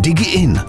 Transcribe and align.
DigiIn. 0.00 0.60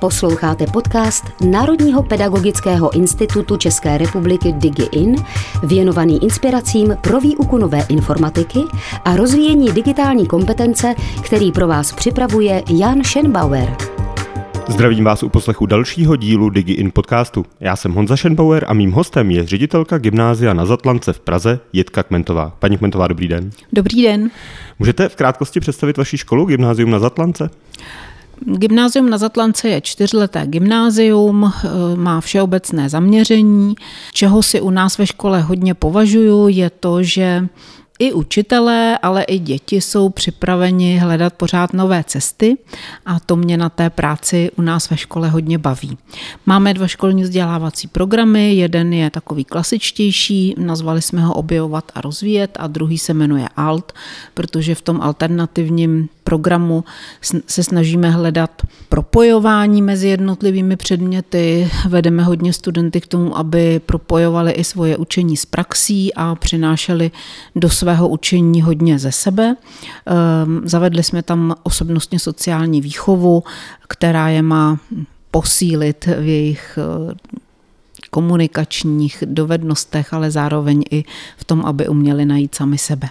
Posloucháte 0.00 0.66
podcast 0.66 1.24
Národního 1.50 2.02
pedagogického 2.02 2.94
institutu 2.94 3.56
České 3.56 3.98
republiky 3.98 4.52
DigiIn, 4.52 5.16
věnovaný 5.62 6.22
inspiracím 6.22 6.96
pro 7.00 7.20
výuku 7.20 7.58
nové 7.58 7.82
informatiky 7.88 8.60
a 9.04 9.16
rozvíjení 9.16 9.72
digitální 9.72 10.26
kompetence, 10.26 10.94
který 11.24 11.52
pro 11.52 11.68
vás 11.68 11.92
připravuje 11.92 12.62
Jan 12.70 13.04
Schenbauer. 13.04 13.76
Zdravím 14.68 15.04
vás 15.04 15.22
u 15.22 15.28
poslechu 15.28 15.66
dalšího 15.66 16.16
dílu 16.16 16.50
DigiIn 16.50 16.90
podcastu. 16.90 17.46
Já 17.60 17.76
jsem 17.76 17.92
Honza 17.92 18.16
Schenbauer 18.16 18.64
a 18.68 18.74
mým 18.74 18.92
hostem 18.92 19.30
je 19.30 19.46
ředitelka 19.46 19.98
gymnázia 19.98 20.54
na 20.54 20.66
Zatlance 20.66 21.12
v 21.12 21.20
Praze 21.20 21.60
Jitka 21.72 22.02
Kmentová. 22.02 22.56
Paní 22.58 22.78
Kmentová, 22.78 23.08
dobrý 23.08 23.28
den. 23.28 23.50
Dobrý 23.72 24.02
den. 24.02 24.30
Můžete 24.78 25.08
v 25.08 25.16
krátkosti 25.16 25.60
představit 25.60 25.98
vaši 25.98 26.18
školu, 26.18 26.44
gymnázium 26.44 26.90
na 26.90 26.98
Zatlance? 26.98 27.50
Gymnázium 28.46 29.10
na 29.10 29.18
Zatlance 29.18 29.68
je 29.68 29.80
čtyřleté 29.80 30.46
gymnázium, 30.46 31.52
eh, 31.52 31.68
má 31.96 32.20
všeobecné 32.20 32.88
zaměření. 32.88 33.74
Čeho 34.12 34.42
si 34.42 34.60
u 34.60 34.70
nás 34.70 34.98
ve 34.98 35.06
škole 35.06 35.40
hodně 35.40 35.74
považuju, 35.74 36.48
je 36.48 36.70
to, 36.70 37.02
že 37.02 37.48
i 38.00 38.12
učitelé, 38.12 38.98
ale 38.98 39.22
i 39.22 39.38
děti 39.38 39.80
jsou 39.80 40.08
připraveni 40.08 40.98
hledat 40.98 41.34
pořád 41.34 41.72
nové 41.72 42.04
cesty 42.04 42.56
a 43.06 43.20
to 43.20 43.36
mě 43.36 43.56
na 43.56 43.68
té 43.68 43.90
práci 43.90 44.50
u 44.56 44.62
nás 44.62 44.90
ve 44.90 44.96
škole 44.96 45.28
hodně 45.28 45.58
baví. 45.58 45.98
Máme 46.46 46.74
dva 46.74 46.86
školní 46.86 47.22
vzdělávací 47.22 47.88
programy, 47.88 48.54
jeden 48.54 48.92
je 48.92 49.10
takový 49.10 49.44
klasičtější, 49.44 50.54
nazvali 50.58 51.02
jsme 51.02 51.22
ho 51.22 51.34
Objevovat 51.34 51.92
a 51.94 52.00
rozvíjet 52.00 52.56
a 52.60 52.66
druhý 52.66 52.98
se 52.98 53.14
jmenuje 53.14 53.48
ALT, 53.56 53.92
protože 54.34 54.74
v 54.74 54.82
tom 54.82 55.00
alternativním 55.00 56.08
programu 56.24 56.84
se 57.46 57.64
snažíme 57.64 58.10
hledat 58.10 58.62
propojování 58.88 59.82
mezi 59.82 60.08
jednotlivými 60.08 60.76
předměty. 60.76 61.70
Vedeme 61.88 62.22
hodně 62.22 62.52
studenty 62.52 63.00
k 63.00 63.06
tomu, 63.06 63.38
aby 63.38 63.80
propojovali 63.86 64.52
i 64.52 64.64
svoje 64.64 64.96
učení 64.96 65.36
s 65.36 65.46
praxí 65.46 66.14
a 66.14 66.34
přinášeli 66.34 67.10
do 67.56 67.70
svého 67.90 68.08
učení 68.08 68.62
hodně 68.62 68.98
ze 68.98 69.12
sebe. 69.12 69.56
Ehm, 70.06 70.62
zavedli 70.64 71.02
jsme 71.02 71.22
tam 71.22 71.54
osobnostně 71.62 72.18
sociální 72.18 72.80
výchovu, 72.80 73.42
která 73.88 74.28
je 74.28 74.42
má 74.42 74.78
posílit 75.30 76.06
v 76.06 76.26
jejich 76.26 76.78
komunikačních 78.10 79.24
dovednostech, 79.26 80.14
ale 80.14 80.30
zároveň 80.30 80.82
i 80.90 81.04
v 81.36 81.44
tom, 81.44 81.64
aby 81.66 81.88
uměli 81.88 82.24
najít 82.24 82.54
sami 82.54 82.78
sebe. 82.78 83.08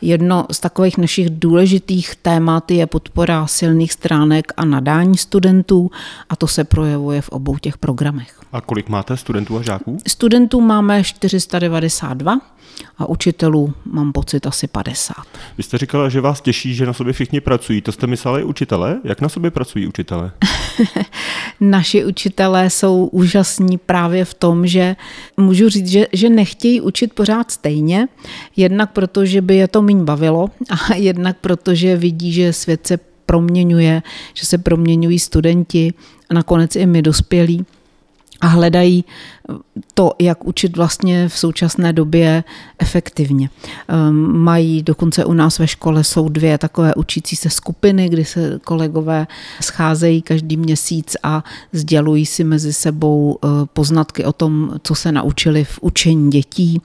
Jedno 0.00 0.46
z 0.52 0.60
takových 0.60 0.98
našich 0.98 1.30
důležitých 1.30 2.16
témat 2.16 2.70
je 2.70 2.86
podpora 2.86 3.46
silných 3.46 3.92
stránek 3.92 4.52
a 4.56 4.64
nadání 4.64 5.18
studentů 5.18 5.90
a 6.28 6.36
to 6.36 6.46
se 6.46 6.64
projevuje 6.64 7.20
v 7.22 7.28
obou 7.28 7.56
těch 7.56 7.78
programech. 7.78 8.40
A 8.52 8.60
kolik 8.60 8.88
máte 8.88 9.16
studentů 9.16 9.58
a 9.58 9.62
žáků? 9.62 9.98
Studentů 10.06 10.60
máme 10.60 11.04
492 11.04 12.40
a 12.98 13.08
učitelů 13.08 13.74
mám 13.84 14.12
pocit 14.12 14.46
asi 14.46 14.66
50. 14.66 15.14
Vy 15.56 15.62
jste 15.62 15.78
říkala, 15.78 16.08
že 16.08 16.20
vás 16.20 16.40
těší, 16.40 16.74
že 16.74 16.86
na 16.86 16.92
sobě 16.92 17.12
všichni 17.12 17.40
pracují. 17.40 17.80
To 17.80 17.92
jste 17.92 18.06
mysleli 18.06 18.44
učitele? 18.44 19.00
Jak 19.04 19.20
na 19.20 19.28
sobě 19.28 19.50
pracují 19.50 19.86
učitele? 19.86 20.30
Naši 21.60 22.04
učitelé 22.04 22.70
jsou 22.70 23.06
úžasní 23.06 23.78
právě 23.78 24.24
v 24.24 24.34
tom, 24.34 24.66
že 24.66 24.96
můžu 25.36 25.68
říct, 25.68 25.88
že, 25.88 26.06
že 26.12 26.28
nechtějí 26.28 26.80
učit 26.80 27.12
pořád 27.12 27.50
stejně, 27.50 28.08
jednak 28.56 28.92
proto, 28.92 29.24
že 29.24 29.40
by 29.40 29.56
je 29.56 29.68
to 29.68 29.82
méně 29.82 30.04
bavilo 30.04 30.48
a 30.70 30.94
jednak 30.96 31.36
proto, 31.40 31.74
že 31.74 31.96
vidí, 31.96 32.32
že 32.32 32.52
svět 32.52 32.86
se 32.86 32.98
proměňuje, 33.26 34.02
že 34.34 34.46
se 34.46 34.58
proměňují 34.58 35.18
studenti 35.18 35.94
a 36.30 36.34
nakonec 36.34 36.76
i 36.76 36.86
my 36.86 37.02
dospělí 37.02 37.66
a 38.40 38.46
hledají 38.46 39.04
to, 39.94 40.12
jak 40.18 40.44
učit 40.44 40.76
vlastně 40.76 41.28
v 41.28 41.38
současné 41.38 41.92
době 41.92 42.44
efektivně. 42.78 43.50
Ehm, 43.88 44.38
mají 44.38 44.82
dokonce 44.82 45.24
u 45.24 45.32
nás 45.32 45.58
ve 45.58 45.66
škole 45.66 46.04
jsou 46.04 46.28
dvě 46.28 46.58
takové 46.58 46.94
učící 46.94 47.36
se 47.36 47.50
skupiny, 47.50 48.08
kdy 48.08 48.24
se 48.24 48.60
kolegové 48.64 49.26
scházejí 49.60 50.22
každý 50.22 50.56
měsíc 50.56 51.16
a 51.22 51.44
sdělují 51.72 52.26
si 52.26 52.44
mezi 52.44 52.72
sebou 52.72 53.38
eh, 53.44 53.48
poznatky 53.72 54.24
o 54.24 54.32
tom, 54.32 54.74
co 54.82 54.94
se 54.94 55.12
naučili 55.12 55.64
v 55.64 55.78
učení 55.80 56.30
dětí. 56.30 56.80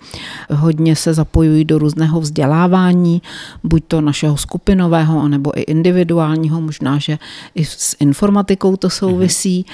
Hodně 0.50 0.96
se 0.96 1.14
zapojují 1.14 1.66
do 1.66 1.78
různého 1.78 2.22
vzdělávání, 2.22 3.22
buď 3.64 3.84
to 3.88 4.02
našeho 4.02 4.38
skupinového, 4.38 5.22
anebo 5.22 5.60
i 5.60 5.62
individuálního, 5.62 6.62
možná, 6.62 6.98
že 6.98 7.18
i 7.56 7.66
s 7.66 7.96
informatikou 8.00 8.76
to 8.76 8.90
souvisí. 8.90 9.66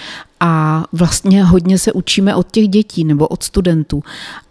A 0.46 0.84
vlastně 0.92 1.44
hodně 1.44 1.78
se 1.78 1.94
učíme 1.94 2.36
od 2.36 2.52
těch 2.52 2.68
dětí 2.74 3.04
nebo 3.04 3.28
od 3.28 3.44
studentů. 3.44 4.04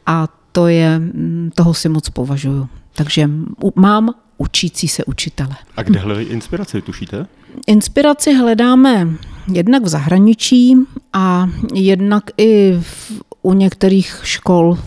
A 0.07 0.29
to 0.53 0.67
je, 0.67 0.99
mm, 0.99 1.51
toho 1.55 1.75
si 1.75 1.89
moc 1.89 2.09
považuju. 2.09 2.69
Takže 2.95 3.31
mám 3.75 4.15
učící 4.39 4.89
se 4.89 5.05
učitele. 5.05 5.57
A 5.77 5.83
kde 5.83 5.99
hledají 6.01 6.27
inspiraci, 6.27 6.83
tušíte? 6.83 7.27
Inspiraci 7.67 8.35
hledáme 8.35 9.09
jednak 9.53 9.83
v 9.83 9.89
zahraničí 9.89 10.77
a 11.13 11.49
jednak 11.75 12.25
i 12.37 12.79
v, 12.81 13.23
u 13.43 13.53
některých 13.53 14.21
škol 14.23 14.79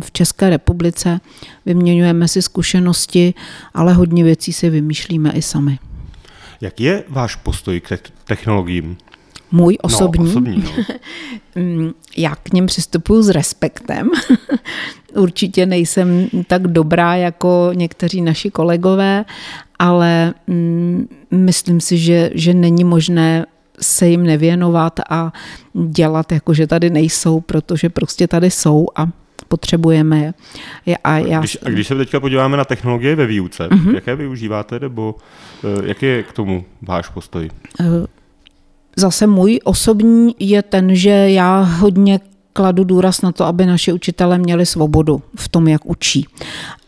v 0.00 0.12
České 0.12 0.50
republice. 0.50 1.20
Vyměňujeme 1.66 2.28
si 2.28 2.42
zkušenosti, 2.42 3.34
ale 3.74 3.92
hodně 3.92 4.24
věcí 4.24 4.52
si 4.52 4.70
vymýšlíme 4.70 5.32
i 5.32 5.42
sami. 5.42 5.78
Jak 6.60 6.80
je 6.80 7.04
váš 7.08 7.36
postoj 7.36 7.80
k 7.80 7.98
technologiím? 8.24 8.96
Můj 9.52 9.78
osobní. 9.82 10.24
No, 10.24 10.30
osobní 10.30 10.56
no. 10.64 11.62
Mm, 11.62 11.90
já 12.16 12.34
k 12.36 12.52
něm 12.52 12.66
přistupuji 12.66 13.22
s 13.22 13.28
respektem. 13.28 14.10
Určitě 15.14 15.66
nejsem 15.66 16.28
tak 16.46 16.68
dobrá 16.68 17.14
jako 17.14 17.70
někteří 17.74 18.22
naši 18.22 18.50
kolegové, 18.50 19.24
ale 19.78 20.34
mm, 20.46 21.08
myslím 21.30 21.80
si, 21.80 21.98
že, 21.98 22.30
že 22.34 22.54
není 22.54 22.84
možné 22.84 23.46
se 23.80 24.08
jim 24.08 24.22
nevěnovat 24.22 25.00
a 25.10 25.32
dělat 25.88 26.32
jako, 26.32 26.54
že 26.54 26.66
tady 26.66 26.90
nejsou, 26.90 27.40
protože 27.40 27.88
prostě 27.88 28.28
tady 28.28 28.50
jsou 28.50 28.86
a 28.96 29.08
potřebujeme 29.48 30.32
je. 30.86 30.96
A, 31.04 31.18
já... 31.18 31.38
když, 31.38 31.58
a 31.62 31.68
když 31.68 31.86
se 31.86 31.94
teďka 31.94 32.20
podíváme 32.20 32.56
na 32.56 32.64
technologie 32.64 33.16
ve 33.16 33.26
výuce, 33.26 33.68
uh-huh. 33.68 33.94
jaké 33.94 34.16
využíváte, 34.16 34.80
nebo 34.80 35.14
uh, 35.14 35.84
jaký 35.84 36.06
je 36.06 36.22
k 36.22 36.32
tomu 36.32 36.64
váš 36.82 37.08
postoj? 37.08 37.50
Zase 39.00 39.26
můj 39.26 39.60
osobní 39.64 40.34
je 40.38 40.62
ten, 40.62 40.94
že 40.94 41.10
já 41.10 41.60
hodně 41.60 42.20
kladu 42.52 42.84
důraz 42.84 43.22
na 43.22 43.32
to, 43.32 43.44
aby 43.44 43.66
naši 43.66 43.92
učitelé 43.92 44.38
měli 44.38 44.66
svobodu 44.66 45.22
v 45.36 45.48
tom, 45.48 45.68
jak 45.68 45.86
učí. 45.86 46.26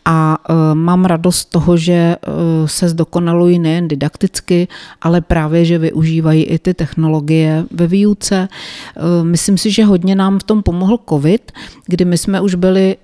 A 0.05 0.37
e, 0.49 0.75
mám 0.75 1.05
radost 1.05 1.45
toho, 1.45 1.77
že 1.77 1.93
e, 1.93 2.17
se 2.65 2.89
zdokonalují 2.89 3.59
nejen 3.59 3.87
didakticky, 3.87 4.67
ale 5.01 5.21
právě, 5.21 5.65
že 5.65 5.77
využívají 5.77 6.43
i 6.43 6.59
ty 6.59 6.73
technologie 6.73 7.65
ve 7.71 7.87
výuce. 7.87 8.35
E, 8.37 9.23
myslím 9.23 9.57
si, 9.57 9.71
že 9.71 9.85
hodně 9.85 10.15
nám 10.15 10.39
v 10.39 10.43
tom 10.43 10.63
pomohl 10.63 10.99
COVID, 11.09 11.51
kdy 11.87 12.05
my 12.05 12.17
jsme 12.17 12.41
už 12.41 12.55
byli 12.55 12.95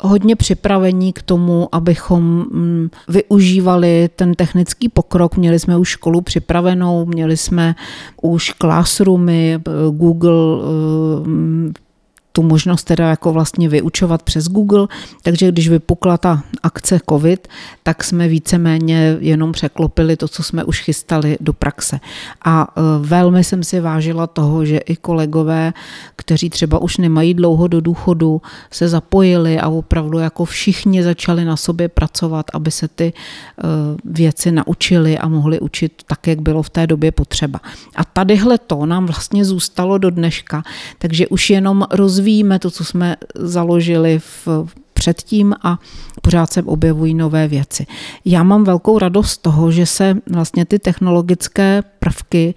hodně 0.00 0.36
připravení 0.36 1.12
k 1.12 1.22
tomu, 1.22 1.68
abychom 1.72 2.22
mm, 2.22 2.90
využívali 3.08 4.10
ten 4.16 4.34
technický 4.34 4.88
pokrok. 4.88 5.36
Měli 5.36 5.58
jsme 5.58 5.76
už 5.76 5.88
školu 5.88 6.20
připravenou, 6.20 7.06
měli 7.06 7.36
jsme 7.36 7.74
už 8.22 8.52
classroomy, 8.60 9.58
Google 9.90 10.62
tu 12.36 12.42
možnost 12.42 12.84
teda 12.84 13.08
jako 13.08 13.32
vlastně 13.32 13.68
vyučovat 13.68 14.22
přes 14.22 14.48
Google, 14.48 14.88
takže 15.22 15.48
když 15.48 15.68
vypukla 15.68 16.18
ta 16.18 16.42
akce 16.62 17.00
COVID, 17.08 17.48
tak 17.82 18.04
jsme 18.04 18.28
víceméně 18.28 19.16
jenom 19.20 19.52
překlopili 19.52 20.16
to, 20.16 20.28
co 20.28 20.42
jsme 20.42 20.64
už 20.64 20.80
chystali 20.80 21.36
do 21.40 21.52
praxe. 21.52 22.00
A 22.44 22.68
e, 22.68 22.80
velmi 23.00 23.44
jsem 23.44 23.64
si 23.64 23.80
vážila 23.80 24.26
toho, 24.26 24.64
že 24.64 24.78
i 24.78 24.96
kolegové, 24.96 25.72
kteří 26.16 26.50
třeba 26.50 26.78
už 26.78 26.96
nemají 26.96 27.34
dlouho 27.34 27.66
do 27.66 27.80
důchodu, 27.80 28.42
se 28.70 28.88
zapojili 28.88 29.58
a 29.58 29.68
opravdu 29.68 30.18
jako 30.18 30.44
všichni 30.44 31.02
začali 31.02 31.44
na 31.44 31.56
sobě 31.56 31.88
pracovat, 31.88 32.46
aby 32.52 32.70
se 32.70 32.88
ty 32.88 33.12
e, 33.12 33.12
věci 34.04 34.52
naučili 34.52 35.18
a 35.18 35.28
mohli 35.28 35.60
učit 35.60 36.02
tak, 36.06 36.26
jak 36.26 36.40
bylo 36.40 36.62
v 36.62 36.70
té 36.70 36.86
době 36.86 37.12
potřeba. 37.12 37.60
A 37.96 38.04
tadyhle 38.04 38.58
to 38.58 38.86
nám 38.86 39.06
vlastně 39.06 39.44
zůstalo 39.44 39.98
do 39.98 40.10
dneška, 40.10 40.62
takže 40.98 41.28
už 41.28 41.50
jenom 41.50 41.86
rozvíjíme 42.26 42.58
to, 42.58 42.70
co 42.70 42.84
jsme 42.84 43.16
založili 43.34 44.18
v 44.18 44.48
předtím 44.92 45.54
a 45.62 45.78
pořád 46.22 46.52
se 46.52 46.62
objevují 46.62 47.14
nové 47.14 47.48
věci. 47.48 47.86
Já 48.24 48.42
mám 48.42 48.64
velkou 48.64 48.98
radost 48.98 49.30
z 49.30 49.38
toho, 49.38 49.70
že 49.70 49.86
se 49.86 50.14
vlastně 50.30 50.64
ty 50.64 50.78
technologické 50.78 51.82
prvky 51.98 52.54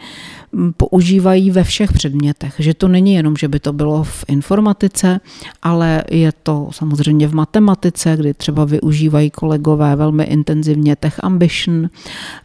používají 0.77 1.51
ve 1.51 1.63
všech 1.63 1.93
předmětech. 1.93 2.55
Že 2.59 2.73
to 2.73 2.87
není 2.87 3.13
jenom, 3.13 3.35
že 3.37 3.47
by 3.47 3.59
to 3.59 3.73
bylo 3.73 4.03
v 4.03 4.25
informatice, 4.27 5.19
ale 5.61 6.03
je 6.11 6.31
to 6.43 6.69
samozřejmě 6.71 7.27
v 7.27 7.33
matematice, 7.33 8.15
kdy 8.17 8.33
třeba 8.33 8.65
využívají 8.65 9.29
kolegové 9.29 9.95
velmi 9.95 10.23
intenzivně 10.23 10.95
Tech 10.95 11.19
Ambition 11.23 11.89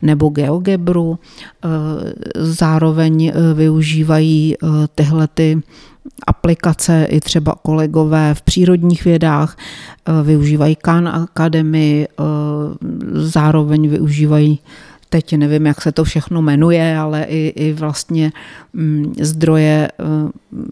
nebo 0.03 0.29
GeoGebru. 0.29 1.19
E, 1.19 1.69
zároveň 2.35 3.25
e, 3.25 3.55
využívají 3.55 4.55
e, 4.55 4.56
tyhle 4.95 5.29
ty 5.29 5.62
aplikace 6.27 7.06
i 7.11 7.21
třeba 7.21 7.55
kolegové 7.62 8.35
v 8.35 8.43
přírodních 8.43 9.05
vědách, 9.05 9.56
využívají 10.23 10.77
Khan 10.77 11.09
Academy, 11.09 12.09
zároveň 13.12 13.89
využívají 13.89 14.61
teď 15.15 15.37
nevím, 15.37 15.67
jak 15.67 15.83
se 15.83 15.93
to 15.93 16.05
všechno 16.05 16.43
jmenuje, 16.43 16.99
ale 16.99 17.23
i, 17.23 17.47
i 17.47 17.73
vlastně 17.73 18.33
mm, 18.73 19.15
zdroje 19.21 19.89
eh, 19.89 20.05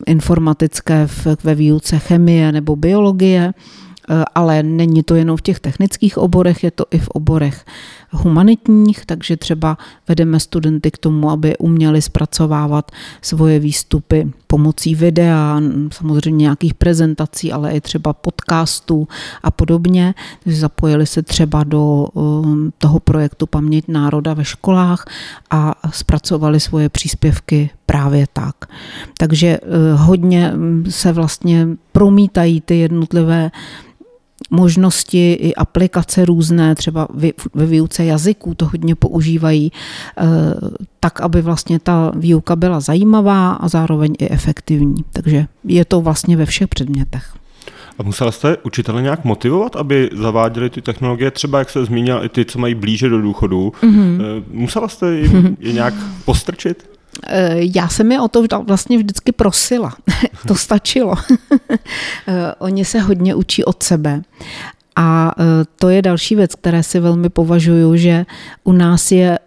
informatické 0.06 1.06
ve 1.44 1.54
výuce 1.54 1.98
chemie 1.98 2.52
nebo 2.52 2.76
biologie. 2.76 3.54
Eh, 3.54 4.24
ale 4.34 4.62
není 4.62 5.02
to 5.02 5.14
jenom 5.14 5.36
v 5.36 5.42
těch 5.42 5.60
technických 5.60 6.18
oborech, 6.18 6.64
je 6.64 6.70
to 6.70 6.84
i 6.90 6.98
v 6.98 7.08
oborech 7.08 7.64
humanitních, 8.12 9.06
takže 9.06 9.36
třeba 9.36 9.78
vedeme 10.08 10.40
studenty 10.40 10.90
k 10.90 10.98
tomu, 10.98 11.30
aby 11.30 11.56
uměli 11.58 12.02
zpracovávat 12.02 12.90
svoje 13.22 13.58
výstupy 13.58 14.32
pomocí 14.46 14.94
videa, 14.94 15.60
samozřejmě 15.92 16.42
nějakých 16.42 16.74
prezentací, 16.74 17.52
ale 17.52 17.72
i 17.72 17.80
třeba 17.80 18.12
podcastů 18.12 19.08
a 19.42 19.50
podobně. 19.50 20.14
Zapojili 20.46 21.06
se 21.06 21.22
třeba 21.22 21.64
do 21.64 22.06
um, 22.12 22.72
toho 22.78 23.00
projektu 23.00 23.46
Paměť 23.46 23.84
národa 23.88 24.34
ve 24.34 24.44
školách 24.44 25.04
a 25.50 25.74
zpracovali 25.92 26.60
svoje 26.60 26.88
příspěvky 26.88 27.70
právě 27.86 28.26
tak. 28.32 28.56
Takže 29.18 29.48
eh, 29.48 29.94
hodně 29.94 30.52
mm, 30.54 30.84
se 30.88 31.12
vlastně 31.12 31.68
promítají 31.92 32.60
ty 32.60 32.78
jednotlivé 32.78 33.50
možnosti 34.52 35.32
i 35.32 35.54
aplikace 35.54 36.24
různé, 36.24 36.74
třeba 36.74 37.08
ve 37.54 37.66
výuce 37.66 38.04
jazyků 38.04 38.54
to 38.54 38.66
hodně 38.66 38.94
používají, 38.94 39.72
eh, 40.18 40.24
tak, 41.00 41.20
aby 41.20 41.42
vlastně 41.42 41.78
ta 41.78 42.12
výuka 42.16 42.56
byla 42.56 42.80
zajímavá 42.80 43.52
a 43.52 43.68
zároveň 43.68 44.14
i 44.18 44.28
efektivní. 44.30 45.04
Takže 45.12 45.46
je 45.64 45.84
to 45.84 46.00
vlastně 46.00 46.36
ve 46.36 46.46
všech 46.46 46.68
předmětech. 46.68 47.34
A 47.98 48.02
musela 48.02 48.32
jste 48.32 48.56
učitele 48.62 49.02
nějak 49.02 49.24
motivovat, 49.24 49.76
aby 49.76 50.10
zaváděli 50.12 50.70
ty 50.70 50.82
technologie, 50.82 51.30
třeba 51.30 51.58
jak 51.58 51.70
se 51.70 51.84
zmínil, 51.84 52.20
i 52.24 52.28
ty, 52.28 52.44
co 52.44 52.58
mají 52.58 52.74
blíže 52.74 53.08
do 53.08 53.22
důchodu. 53.22 53.72
Mm-hmm. 53.82 54.44
Musela 54.50 54.88
jste 54.88 55.06
je 55.58 55.72
nějak 55.72 55.94
postrčit? 56.24 56.91
Eh, 57.26 57.56
já 57.76 57.88
jsem 57.88 58.12
je 58.12 58.20
o 58.20 58.28
to 58.28 58.44
vlastně 58.66 58.98
vždycky 58.98 59.32
prosila. 59.32 59.96
to 60.46 60.54
stačilo. 60.54 61.14
Eh, 62.28 62.54
oni 62.58 62.84
se 62.84 63.00
hodně 63.00 63.34
učí 63.34 63.64
od 63.64 63.82
sebe. 63.82 64.22
A 64.96 65.34
eh, 65.38 65.44
to 65.78 65.88
je 65.88 66.02
další 66.02 66.36
věc, 66.36 66.54
které 66.54 66.82
si 66.82 67.00
velmi 67.00 67.28
považuju, 67.28 67.96
že 67.96 68.26
u 68.64 68.72
nás 68.72 69.12
je 69.12 69.38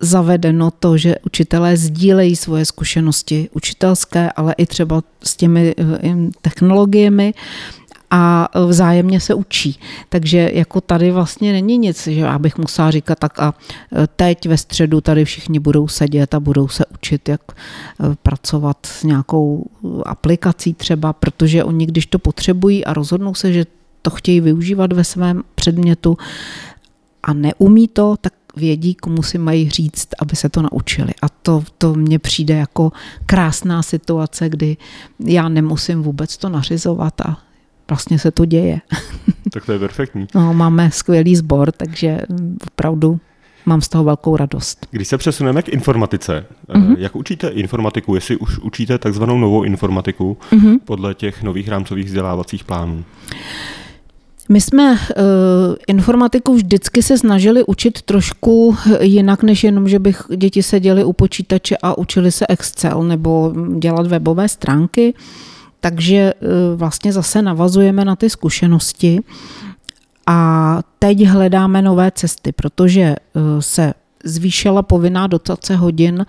zavedeno 0.00 0.70
to, 0.70 0.96
že 0.96 1.16
učitelé 1.26 1.76
sdílejí 1.76 2.36
svoje 2.36 2.64
zkušenosti 2.64 3.48
učitelské, 3.52 4.30
ale 4.30 4.54
i 4.58 4.66
třeba 4.66 5.02
s 5.24 5.36
těmi 5.36 5.74
technologiemi 6.42 7.34
a 8.10 8.48
vzájemně 8.66 9.20
se 9.20 9.34
učí. 9.34 9.80
Takže 10.08 10.50
jako 10.54 10.80
tady 10.80 11.10
vlastně 11.10 11.52
není 11.52 11.78
nic, 11.78 12.06
že 12.06 12.20
já 12.20 12.38
bych 12.38 12.58
musela 12.58 12.90
říkat 12.90 13.18
tak 13.18 13.40
a 13.40 13.54
e, 13.92 14.06
teď 14.06 14.48
ve 14.48 14.56
středu 14.56 15.00
tady 15.00 15.24
všichni 15.24 15.58
budou 15.58 15.88
sedět 15.88 16.34
a 16.34 16.40
budou 16.40 16.68
se 16.68 16.84
učit, 16.86 17.28
jak 17.28 17.40
e, 17.52 17.54
pracovat 18.22 18.86
s 18.86 19.02
nějakou 19.02 19.70
aplikací 20.06 20.74
třeba, 20.74 21.12
protože 21.12 21.64
oni, 21.64 21.86
když 21.86 22.06
to 22.06 22.18
potřebují 22.18 22.84
a 22.84 22.92
rozhodnou 22.92 23.34
se, 23.34 23.52
že 23.52 23.66
to 24.02 24.10
chtějí 24.10 24.40
využívat 24.40 24.92
ve 24.92 25.04
svém 25.04 25.42
předmětu 25.54 26.18
a 27.22 27.32
neumí 27.32 27.88
to, 27.88 28.16
tak 28.20 28.32
vědí, 28.56 28.94
komu 28.94 29.22
si 29.22 29.38
mají 29.38 29.70
říct, 29.70 30.08
aby 30.18 30.36
se 30.36 30.48
to 30.48 30.62
naučili. 30.62 31.12
A 31.22 31.28
to, 31.28 31.64
to 31.78 31.94
mně 31.94 32.18
přijde 32.18 32.54
jako 32.54 32.92
krásná 33.26 33.82
situace, 33.82 34.48
kdy 34.48 34.76
já 35.20 35.48
nemusím 35.48 36.02
vůbec 36.02 36.36
to 36.36 36.48
nařizovat 36.48 37.20
a 37.20 37.38
vlastně 37.88 38.18
se 38.18 38.30
to 38.30 38.44
děje. 38.44 38.80
Tak 39.52 39.66
to 39.66 39.72
je 39.72 39.78
perfektní. 39.78 40.26
No, 40.34 40.54
máme 40.54 40.90
skvělý 40.90 41.36
sbor, 41.36 41.72
takže 41.72 42.20
opravdu 42.66 43.20
mám 43.66 43.80
z 43.80 43.88
toho 43.88 44.04
velkou 44.04 44.36
radost. 44.36 44.86
Když 44.90 45.08
se 45.08 45.18
přesuneme 45.18 45.62
k 45.62 45.68
informatice, 45.68 46.46
mm-hmm. 46.68 46.96
jak 46.98 47.16
učíte 47.16 47.48
informatiku, 47.48 48.14
jestli 48.14 48.36
už 48.36 48.58
učíte 48.58 48.98
takzvanou 48.98 49.38
novou 49.38 49.62
informatiku 49.62 50.36
mm-hmm. 50.50 50.78
podle 50.84 51.14
těch 51.14 51.42
nových 51.42 51.68
rámcových 51.68 52.06
vzdělávacích 52.06 52.64
plánů? 52.64 53.04
My 54.48 54.60
jsme 54.60 54.92
uh, 54.92 54.98
informatiku 55.86 56.54
vždycky 56.54 57.02
se 57.02 57.18
snažili 57.18 57.64
učit 57.64 58.02
trošku 58.02 58.76
jinak, 59.00 59.42
než 59.42 59.64
jenom, 59.64 59.88
že 59.88 59.98
bych 59.98 60.22
děti 60.36 60.62
seděli 60.62 61.04
u 61.04 61.12
počítače 61.12 61.76
a 61.82 61.98
učili 61.98 62.32
se 62.32 62.46
Excel 62.48 63.02
nebo 63.02 63.54
dělat 63.78 64.06
webové 64.06 64.48
stránky. 64.48 65.14
Uh, 65.14 65.55
takže 65.86 66.16
e, 66.16 66.34
vlastně 66.76 67.12
zase 67.12 67.42
navazujeme 67.42 68.04
na 68.04 68.16
ty 68.16 68.30
zkušenosti 68.30 69.20
a 70.26 70.80
teď 70.98 71.26
hledáme 71.26 71.82
nové 71.82 72.10
cesty, 72.10 72.52
protože 72.52 73.02
e, 73.02 73.16
se 73.60 73.94
zvýšila 74.24 74.82
povinná 74.82 75.26
dotace 75.26 75.76
hodin 75.76 76.26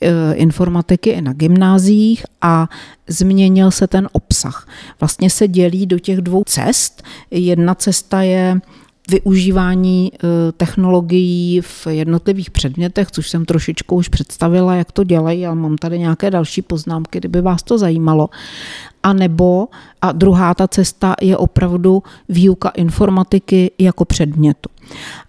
e, 0.00 0.34
informatiky 0.34 1.10
i 1.10 1.20
na 1.20 1.32
gymnáziích 1.32 2.24
a 2.42 2.68
změnil 3.08 3.70
se 3.70 3.86
ten 3.86 4.08
obsah. 4.12 4.68
Vlastně 5.00 5.30
se 5.30 5.48
dělí 5.48 5.86
do 5.86 5.98
těch 5.98 6.20
dvou 6.20 6.44
cest. 6.44 7.02
Jedna 7.30 7.74
cesta 7.74 8.22
je 8.22 8.60
využívání 9.10 10.12
technologií 10.56 11.60
v 11.60 11.86
jednotlivých 11.86 12.50
předmětech, 12.50 13.10
což 13.10 13.30
jsem 13.30 13.44
trošičku 13.44 13.96
už 13.96 14.08
představila, 14.08 14.74
jak 14.74 14.92
to 14.92 15.04
dělají, 15.04 15.46
ale 15.46 15.56
mám 15.56 15.76
tady 15.76 15.98
nějaké 15.98 16.30
další 16.30 16.62
poznámky, 16.62 17.18
kdyby 17.18 17.40
vás 17.40 17.62
to 17.62 17.78
zajímalo. 17.78 18.28
A 19.02 19.12
nebo, 19.12 19.68
a 20.02 20.12
druhá 20.12 20.54
ta 20.54 20.68
cesta 20.68 21.14
je 21.22 21.36
opravdu 21.36 22.02
výuka 22.28 22.68
informatiky 22.68 23.70
jako 23.78 24.04
předmětu. 24.04 24.68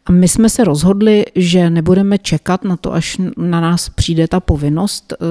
A 0.05 0.11
my 0.11 0.27
jsme 0.27 0.49
se 0.49 0.63
rozhodli, 0.63 1.25
že 1.35 1.69
nebudeme 1.69 2.17
čekat 2.17 2.63
na 2.63 2.77
to, 2.77 2.93
až 2.93 3.17
na 3.37 3.61
nás 3.61 3.89
přijde 3.89 4.27
ta 4.27 4.39
povinnost 4.39 5.13
eh, 5.13 5.25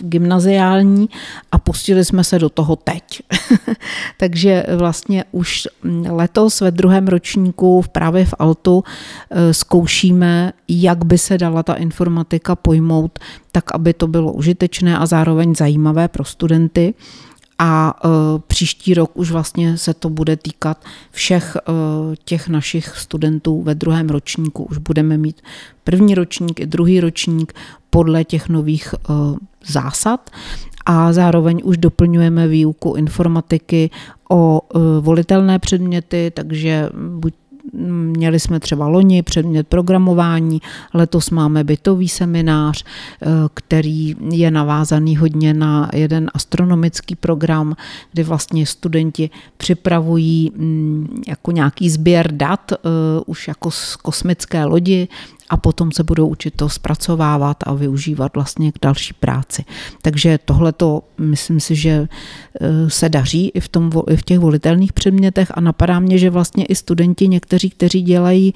gymnaziální 0.00 1.08
a 1.52 1.58
pustili 1.58 2.04
jsme 2.04 2.24
se 2.24 2.38
do 2.38 2.48
toho 2.48 2.76
teď. 2.76 3.22
Takže 4.16 4.66
vlastně 4.76 5.24
už 5.32 5.68
letos 6.08 6.60
ve 6.60 6.70
druhém 6.70 7.08
ročníku 7.08 7.84
právě 7.92 8.24
v 8.24 8.34
Altu 8.38 8.84
eh, 9.30 9.54
zkoušíme, 9.54 10.52
jak 10.68 11.04
by 11.04 11.18
se 11.18 11.38
dala 11.38 11.62
ta 11.62 11.74
informatika 11.74 12.56
pojmout, 12.56 13.18
tak 13.52 13.74
aby 13.74 13.94
to 13.94 14.06
bylo 14.06 14.32
užitečné 14.32 14.98
a 14.98 15.06
zároveň 15.06 15.54
zajímavé 15.54 16.08
pro 16.08 16.24
studenty 16.24 16.94
a 17.62 18.04
uh, 18.04 18.10
příští 18.46 18.94
rok 18.94 19.10
už 19.14 19.30
vlastně 19.30 19.78
se 19.78 19.94
to 19.94 20.10
bude 20.10 20.36
týkat 20.36 20.84
všech 21.10 21.56
uh, 21.56 22.14
těch 22.24 22.48
našich 22.48 22.96
studentů 22.96 23.62
ve 23.62 23.74
druhém 23.74 24.08
ročníku. 24.08 24.64
Už 24.64 24.78
budeme 24.78 25.18
mít 25.18 25.42
první 25.84 26.14
ročník 26.14 26.60
i 26.60 26.66
druhý 26.66 27.00
ročník 27.00 27.52
podle 27.90 28.24
těch 28.24 28.48
nových 28.48 28.94
uh, 28.94 29.36
zásad 29.66 30.30
a 30.86 31.12
zároveň 31.12 31.60
už 31.64 31.76
doplňujeme 31.76 32.48
výuku 32.48 32.94
informatiky 32.94 33.90
o 34.30 34.60
volitelné 35.00 35.58
předměty, 35.58 36.32
takže 36.34 36.88
buď 37.18 37.34
Měli 37.72 38.40
jsme 38.40 38.60
třeba 38.60 38.88
loni 38.88 39.22
předmět 39.22 39.68
programování, 39.68 40.60
letos 40.94 41.30
máme 41.30 41.64
bytový 41.64 42.08
seminář, 42.08 42.84
eh, 43.22 43.26
který 43.54 44.16
je 44.30 44.50
navázaný 44.50 45.16
hodně 45.16 45.54
na 45.54 45.90
jeden 45.92 46.30
astronomický 46.34 47.14
program, 47.14 47.76
kdy 48.12 48.22
vlastně 48.22 48.66
studenti 48.66 49.30
připravují 49.56 50.52
mm, 50.56 51.22
jako 51.28 51.52
nějaký 51.52 51.90
sběr 51.90 52.32
dat 52.32 52.72
eh, 52.72 52.76
už 53.26 53.48
jako 53.48 53.70
z 53.70 53.96
kosmické 53.96 54.64
lodi 54.64 55.08
a 55.50 55.56
potom 55.56 55.92
se 55.92 56.02
budou 56.02 56.28
učit 56.28 56.54
to 56.56 56.68
zpracovávat 56.68 57.56
a 57.66 57.74
využívat 57.74 58.34
vlastně 58.34 58.72
k 58.72 58.74
další 58.82 59.12
práci. 59.12 59.64
Takže 60.02 60.38
tohle 60.44 60.72
to 60.72 61.02
myslím 61.18 61.60
si, 61.60 61.74
že 61.74 61.90
eh, 62.60 62.90
se 62.90 63.08
daří 63.08 63.48
i 63.48 63.60
v, 63.60 63.68
tom, 63.68 63.90
i 64.10 64.16
v 64.16 64.22
těch 64.22 64.38
volitelných 64.38 64.92
předmětech 64.92 65.52
a 65.54 65.60
napadá 65.60 66.00
mě, 66.00 66.18
že 66.18 66.30
vlastně 66.30 66.64
i 66.64 66.74
studenti 66.74 67.28
někteří, 67.28 67.70
kteří 67.70 68.02
dělají 68.02 68.54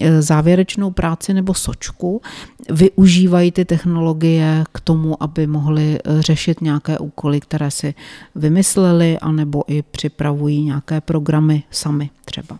eh, 0.00 0.22
závěrečnou 0.22 0.90
práci 0.90 1.34
nebo 1.34 1.54
sočku, 1.54 2.22
využívají 2.70 3.52
ty 3.52 3.64
technologie 3.64 4.64
k 4.72 4.80
tomu, 4.80 5.22
aby 5.22 5.46
mohli 5.46 5.98
eh, 5.98 6.22
řešit 6.22 6.60
nějaké 6.60 6.98
úkoly, 6.98 7.40
které 7.40 7.70
si 7.70 7.94
vymysleli, 8.34 9.18
anebo 9.18 9.62
i 9.66 9.82
připravují 9.82 10.62
nějaké 10.62 11.00
programy 11.00 11.62
sami 11.70 12.10
třeba. 12.24 12.58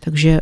Takže 0.00 0.40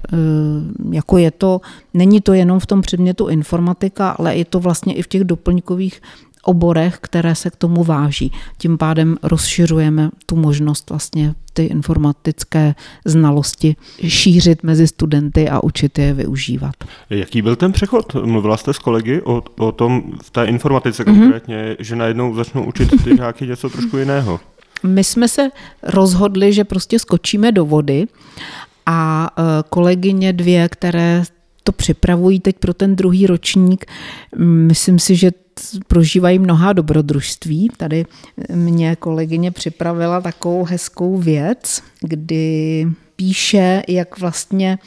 jako 0.92 1.18
je 1.18 1.30
to, 1.30 1.60
není 1.94 2.20
to 2.20 2.32
jenom 2.32 2.60
v 2.60 2.66
tom 2.66 2.77
předmětu 2.82 3.28
informatika, 3.28 4.10
ale 4.10 4.36
je 4.36 4.44
to 4.44 4.60
vlastně 4.60 4.94
i 4.94 5.02
v 5.02 5.08
těch 5.08 5.24
doplňkových 5.24 6.00
oborech, 6.42 6.98
které 7.00 7.34
se 7.34 7.50
k 7.50 7.56
tomu 7.56 7.84
váží. 7.84 8.32
Tím 8.58 8.78
pádem 8.78 9.16
rozšiřujeme 9.22 10.10
tu 10.26 10.36
možnost 10.36 10.90
vlastně 10.90 11.34
ty 11.52 11.64
informatické 11.64 12.74
znalosti 13.04 13.76
šířit 14.06 14.62
mezi 14.62 14.86
studenty 14.86 15.48
a 15.48 15.62
učit 15.62 15.98
je 15.98 16.14
využívat. 16.14 16.74
Jaký 17.10 17.42
byl 17.42 17.56
ten 17.56 17.72
přechod? 17.72 18.14
Mluvila 18.14 18.56
jste 18.56 18.72
s 18.72 18.78
kolegy 18.78 19.22
o, 19.24 19.42
o 19.58 19.72
tom 19.72 20.02
v 20.22 20.30
té 20.30 20.44
informatice 20.44 21.02
mm-hmm. 21.02 21.18
konkrétně, 21.18 21.76
že 21.78 21.96
najednou 21.96 22.34
začnou 22.34 22.64
učit 22.64 23.04
ty 23.04 23.16
žáky 23.16 23.46
něco 23.46 23.70
trošku 23.70 23.96
jiného? 23.96 24.40
My 24.82 25.04
jsme 25.04 25.28
se 25.28 25.48
rozhodli, 25.82 26.52
že 26.52 26.64
prostě 26.64 26.98
skočíme 26.98 27.52
do 27.52 27.64
vody 27.64 28.06
a 28.86 29.30
e, 29.38 29.42
kolegyně 29.68 30.32
dvě, 30.32 30.68
které 30.68 31.22
to 31.64 31.72
připravují 31.72 32.40
teď 32.40 32.56
pro 32.58 32.74
ten 32.74 32.96
druhý 32.96 33.26
ročník, 33.26 33.86
myslím 34.38 34.98
si, 34.98 35.16
že 35.16 35.30
prožívají 35.86 36.38
mnoha 36.38 36.72
dobrodružství. 36.72 37.70
Tady 37.76 38.06
mě 38.54 38.96
kolegyně 38.96 39.50
připravila 39.50 40.20
takovou 40.20 40.64
hezkou 40.64 41.16
věc, 41.16 41.82
kdy 42.00 42.86
píše, 43.16 43.82
jak 43.88 44.20
vlastně 44.20 44.78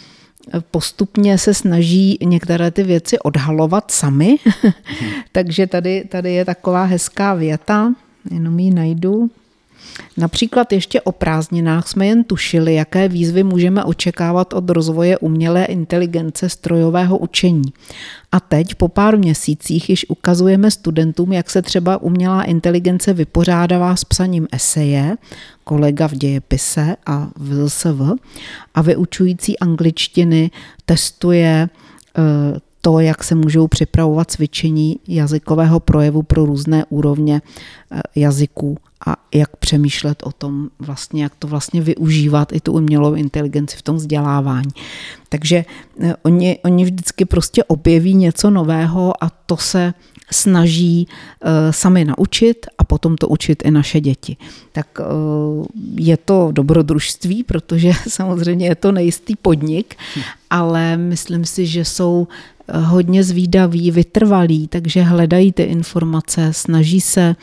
postupně 0.72 1.38
se 1.38 1.54
snaží 1.54 2.18
některé 2.24 2.72
ty 2.72 2.84
věci 2.84 3.20
odhalovat 3.20 3.92
sami. 3.92 4.36
Takže 5.32 5.68
tady, 5.68 6.04
tady 6.10 6.34
je 6.34 6.46
taková 6.46 6.84
hezká 6.84 7.34
věta, 7.34 7.94
jenom 8.32 8.60
ji 8.60 8.74
najdu. 8.74 9.30
Například 10.18 10.74
ještě 10.74 11.02
o 11.02 11.12
prázdninách 11.12 11.88
jsme 11.88 12.08
jen 12.08 12.24
tušili, 12.24 12.76
jaké 12.76 13.08
výzvy 13.08 13.44
můžeme 13.44 13.84
očekávat 13.84 14.54
od 14.54 14.70
rozvoje 14.70 15.18
umělé 15.18 15.66
inteligence 15.66 16.50
strojového 16.50 17.18
učení. 17.18 17.74
A 18.32 18.40
teď, 18.40 18.76
po 18.76 18.88
pár 18.88 19.18
měsících, 19.18 19.90
již 19.90 20.06
ukazujeme 20.10 20.72
studentům, 20.72 21.34
jak 21.34 21.50
se 21.50 21.62
třeba 21.62 22.02
umělá 22.02 22.44
inteligence 22.44 23.14
vypořádává 23.14 23.96
s 23.96 24.04
psaním 24.04 24.48
eseje, 24.52 25.16
kolega 25.64 26.08
v 26.08 26.14
dějepise 26.14 26.96
a 27.06 27.28
v 27.36 27.68
ZSV, 27.68 28.02
a 28.76 28.82
vyučující 28.82 29.60
angličtiny 29.60 30.52
testuje 30.86 31.70
eh, 32.18 32.60
to, 32.82 33.00
jak 33.00 33.24
se 33.24 33.36
můžou 33.36 33.68
připravovat 33.68 34.32
cvičení 34.32 35.00
jazykového 35.08 35.80
projevu 35.80 36.24
pro 36.24 36.46
různé 36.46 36.86
úrovně 36.90 37.42
eh, 37.92 38.02
jazyků 38.16 38.78
a 39.06 39.16
jak 39.34 39.56
přemýšlet 39.56 40.24
o 40.24 40.32
tom, 40.32 40.70
vlastně, 40.80 41.24
jak 41.24 41.36
to 41.36 41.48
vlastně 41.48 41.82
využívat, 41.82 42.54
i 42.54 42.60
tu 42.60 42.74
umělou 42.74 43.14
inteligenci 43.14 43.78
v 43.78 43.82
tom 43.82 43.96
vzdělávání. 43.96 44.72
Takže 45.30 45.66
eh, 46.02 46.16
oni, 46.24 46.60
oni 46.64 46.86
vždycky 46.86 47.26
prostě 47.26 47.64
objeví 47.64 48.14
něco 48.14 48.50
nového 48.50 49.24
a 49.24 49.30
to 49.30 49.58
se 49.58 49.94
snaží 50.32 51.08
uh, 51.08 51.50
sami 51.72 52.06
naučit 52.06 52.66
a 52.78 52.84
potom 52.84 53.16
to 53.16 53.28
učit 53.28 53.64
i 53.66 53.72
naše 53.72 54.02
děti. 54.02 54.38
Tak 54.72 55.00
je 55.96 56.18
to 56.18 56.50
dobrodružství, 56.52 57.44
protože 57.44 57.92
samozřejmě 58.08 58.68
je 58.68 58.76
to 58.76 58.92
nejistý 58.92 59.36
podnik, 59.36 59.96
ale 60.50 60.98
myslím 60.98 61.46
si, 61.46 61.66
že 61.66 61.86
jsou 61.86 62.28
hodně 62.74 63.24
zvídaví, 63.24 63.92
vytrvalí, 63.92 64.68
takže 64.68 65.02
hledají 65.02 65.52
ty 65.52 65.64
informace, 65.64 66.50
snaží 66.52 67.02
se 67.02 67.36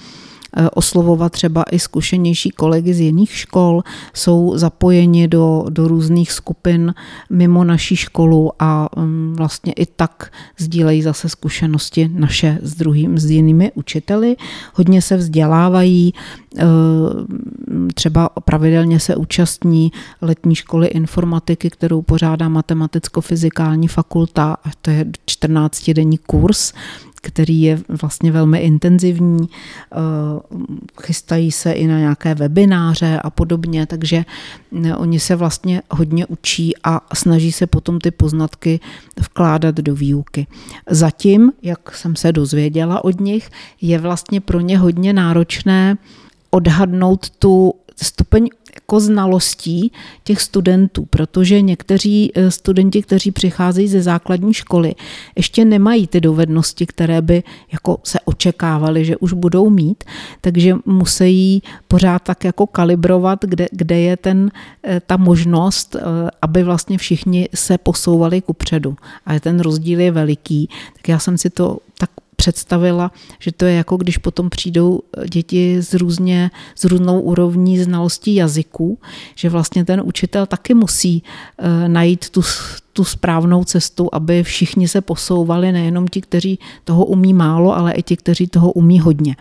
oslovovat 0.72 1.32
třeba 1.32 1.62
i 1.70 1.78
zkušenější 1.78 2.50
kolegy 2.50 2.94
z 2.94 3.00
jiných 3.00 3.36
škol, 3.36 3.82
jsou 4.14 4.52
zapojeni 4.56 5.28
do, 5.28 5.64
do 5.68 5.88
různých 5.88 6.32
skupin 6.32 6.94
mimo 7.30 7.64
naší 7.64 7.96
školu 7.96 8.52
a 8.58 8.88
mm, 8.96 9.34
vlastně 9.36 9.72
i 9.72 9.86
tak 9.86 10.32
sdílejí 10.58 11.02
zase 11.02 11.28
zkušenosti 11.28 12.10
naše 12.14 12.58
s 12.62 12.74
druhým, 12.74 13.18
s 13.18 13.30
jinými 13.30 13.72
učiteli. 13.74 14.36
Hodně 14.74 15.02
se 15.02 15.16
vzdělávají, 15.16 16.14
eh, 16.58 16.64
třeba 17.94 18.28
pravidelně 18.44 19.00
se 19.00 19.16
účastní 19.16 19.92
letní 20.22 20.54
školy 20.54 20.86
informatiky, 20.86 21.70
kterou 21.70 22.02
pořádá 22.02 22.48
matematicko-fyzikální 22.48 23.88
fakulta, 23.88 24.56
a 24.64 24.70
to 24.82 24.90
je 24.90 25.04
14-denní 25.26 26.18
kurs, 26.18 26.72
který 27.20 27.62
je 27.62 27.80
vlastně 27.88 28.32
velmi 28.32 28.58
intenzivní, 28.58 29.48
eh, 29.48 29.96
chystají 31.02 31.52
se 31.52 31.72
i 31.72 31.86
na 31.86 31.98
nějaké 31.98 32.34
webináře 32.34 33.20
a 33.24 33.30
podobně, 33.30 33.86
takže 33.86 34.24
eh, 34.84 34.96
oni 34.96 35.20
se 35.20 35.36
vlastně 35.36 35.82
hodně 35.90 36.26
učí 36.26 36.72
a 36.84 37.00
snaží 37.14 37.52
se 37.52 37.66
potom 37.66 37.98
ty 37.98 38.10
poznatky 38.10 38.80
vkládat 39.20 39.74
do 39.74 39.94
výuky. 39.94 40.46
Zatím, 40.90 41.52
jak 41.62 41.96
jsem 41.96 42.16
se 42.16 42.32
dozvěděla 42.32 43.04
od 43.04 43.20
nich, 43.20 43.50
je 43.80 43.98
vlastně 43.98 44.40
pro 44.40 44.60
ně 44.60 44.78
hodně 44.78 45.12
náročné 45.12 45.96
odhadnout 46.50 47.30
tu 47.30 47.74
stupeň 48.02 48.48
jako 48.78 49.00
znalostí 49.00 49.92
těch 50.24 50.40
studentů, 50.40 51.06
protože 51.10 51.60
někteří 51.60 52.32
eh, 52.34 52.50
studenti, 52.50 53.02
kteří 53.02 53.30
přicházejí 53.30 53.88
ze 53.88 54.02
základní 54.02 54.54
školy, 54.54 54.94
ještě 55.36 55.64
nemají 55.64 56.06
ty 56.06 56.20
dovednosti, 56.20 56.86
které 56.86 57.22
by 57.22 57.42
jako 57.72 58.00
se 58.04 58.18
očekávali, 58.24 59.04
že 59.04 59.16
už 59.16 59.32
budou 59.32 59.70
mít, 59.70 60.04
takže 60.40 60.76
musí 60.86 61.62
pořád 61.88 62.22
tak 62.22 62.44
jako 62.44 62.66
kalibrovat, 62.66 63.44
kde, 63.44 63.66
kde 63.72 64.00
je 64.00 64.16
ten, 64.16 64.50
eh, 64.84 65.00
ta 65.06 65.16
možnost, 65.16 65.96
eh, 65.96 66.30
aby 66.42 66.62
vlastně 66.62 66.98
všichni 66.98 67.48
se 67.54 67.78
posouvali 67.78 68.40
ku 68.40 68.52
předu. 68.52 68.96
A 69.26 69.40
ten 69.40 69.60
rozdíl 69.60 70.00
je 70.00 70.12
veliký, 70.12 70.68
tak 70.96 71.08
já 71.08 71.18
jsem 71.18 71.38
si 71.38 71.50
to 71.50 71.78
tak 71.98 72.10
představila, 72.40 73.10
že 73.38 73.52
to 73.52 73.64
je 73.64 73.74
jako 73.74 73.96
když 73.96 74.18
potom 74.18 74.50
přijdou 74.50 75.00
děti 75.30 75.82
z, 75.82 75.94
různě, 75.94 76.50
z 76.74 76.84
různou 76.84 77.20
úrovní 77.20 77.78
znalostí 77.78 78.34
jazyků, 78.34 78.98
že 79.34 79.50
vlastně 79.50 79.84
ten 79.84 80.02
učitel 80.04 80.46
taky 80.46 80.74
musí 80.74 81.22
uh, 81.22 81.88
najít 81.88 82.30
tu, 82.30 82.42
tu 82.92 83.04
správnou 83.04 83.64
cestu, 83.64 84.08
aby 84.12 84.42
všichni 84.42 84.88
se 84.88 85.00
posouvali, 85.00 85.72
nejenom 85.72 86.08
ti, 86.08 86.20
kteří 86.20 86.58
toho 86.84 87.04
umí 87.04 87.34
málo, 87.34 87.76
ale 87.76 87.92
i 87.92 88.02
ti, 88.02 88.16
kteří 88.16 88.46
toho 88.46 88.72
umí 88.72 89.00
hodně. 89.00 89.36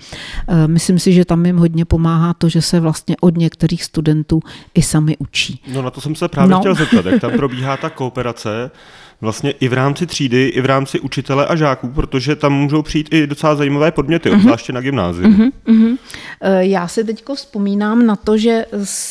Uh, 0.50 0.68
myslím 0.68 1.00
si, 1.00 1.13
že 1.13 1.25
tam 1.25 1.46
jim 1.46 1.58
hodně 1.58 1.86
pomáhá 1.86 2.34
to, 2.34 2.50
že 2.50 2.62
se 2.62 2.80
vlastně 2.80 3.16
od 3.22 3.38
některých 3.38 3.84
studentů 3.84 4.39
i 4.74 4.82
sami 4.82 5.18
učí. 5.18 5.62
No 5.74 5.82
na 5.82 5.92
to 5.92 6.01
jsem 6.01 6.16
se 6.16 6.27
právě 6.27 6.51
no. 6.51 6.60
chtěl 6.60 6.75
zeptat, 6.75 7.06
jak 7.06 7.22
tam 7.22 7.32
probíhá 7.38 7.77
ta 7.77 7.89
kooperace 7.89 8.72
vlastně 9.21 9.51
i 9.51 9.67
v 9.67 9.74
rámci 9.74 10.05
třídy, 10.05 10.47
i 10.47 10.62
v 10.62 10.65
rámci 10.65 11.00
učitele 11.00 11.47
a 11.47 11.55
žáků, 11.55 11.88
protože 11.88 12.36
tam 12.36 12.53
můžou 12.53 12.81
přijít 12.81 13.13
i 13.13 13.27
docela 13.27 13.55
zajímavé 13.55 13.91
podměty, 13.91 14.29
uh-huh. 14.29 14.41
zvláště 14.41 14.74
na 14.74 14.81
gymnáziu. 14.81 15.29
Uh-huh. 15.29 15.51
Uh-huh. 15.67 15.97
Já 16.59 16.88
si 16.88 17.03
teď 17.03 17.24
vzpomínám 17.36 18.05
na 18.05 18.15
to, 18.15 18.38
že 18.38 18.65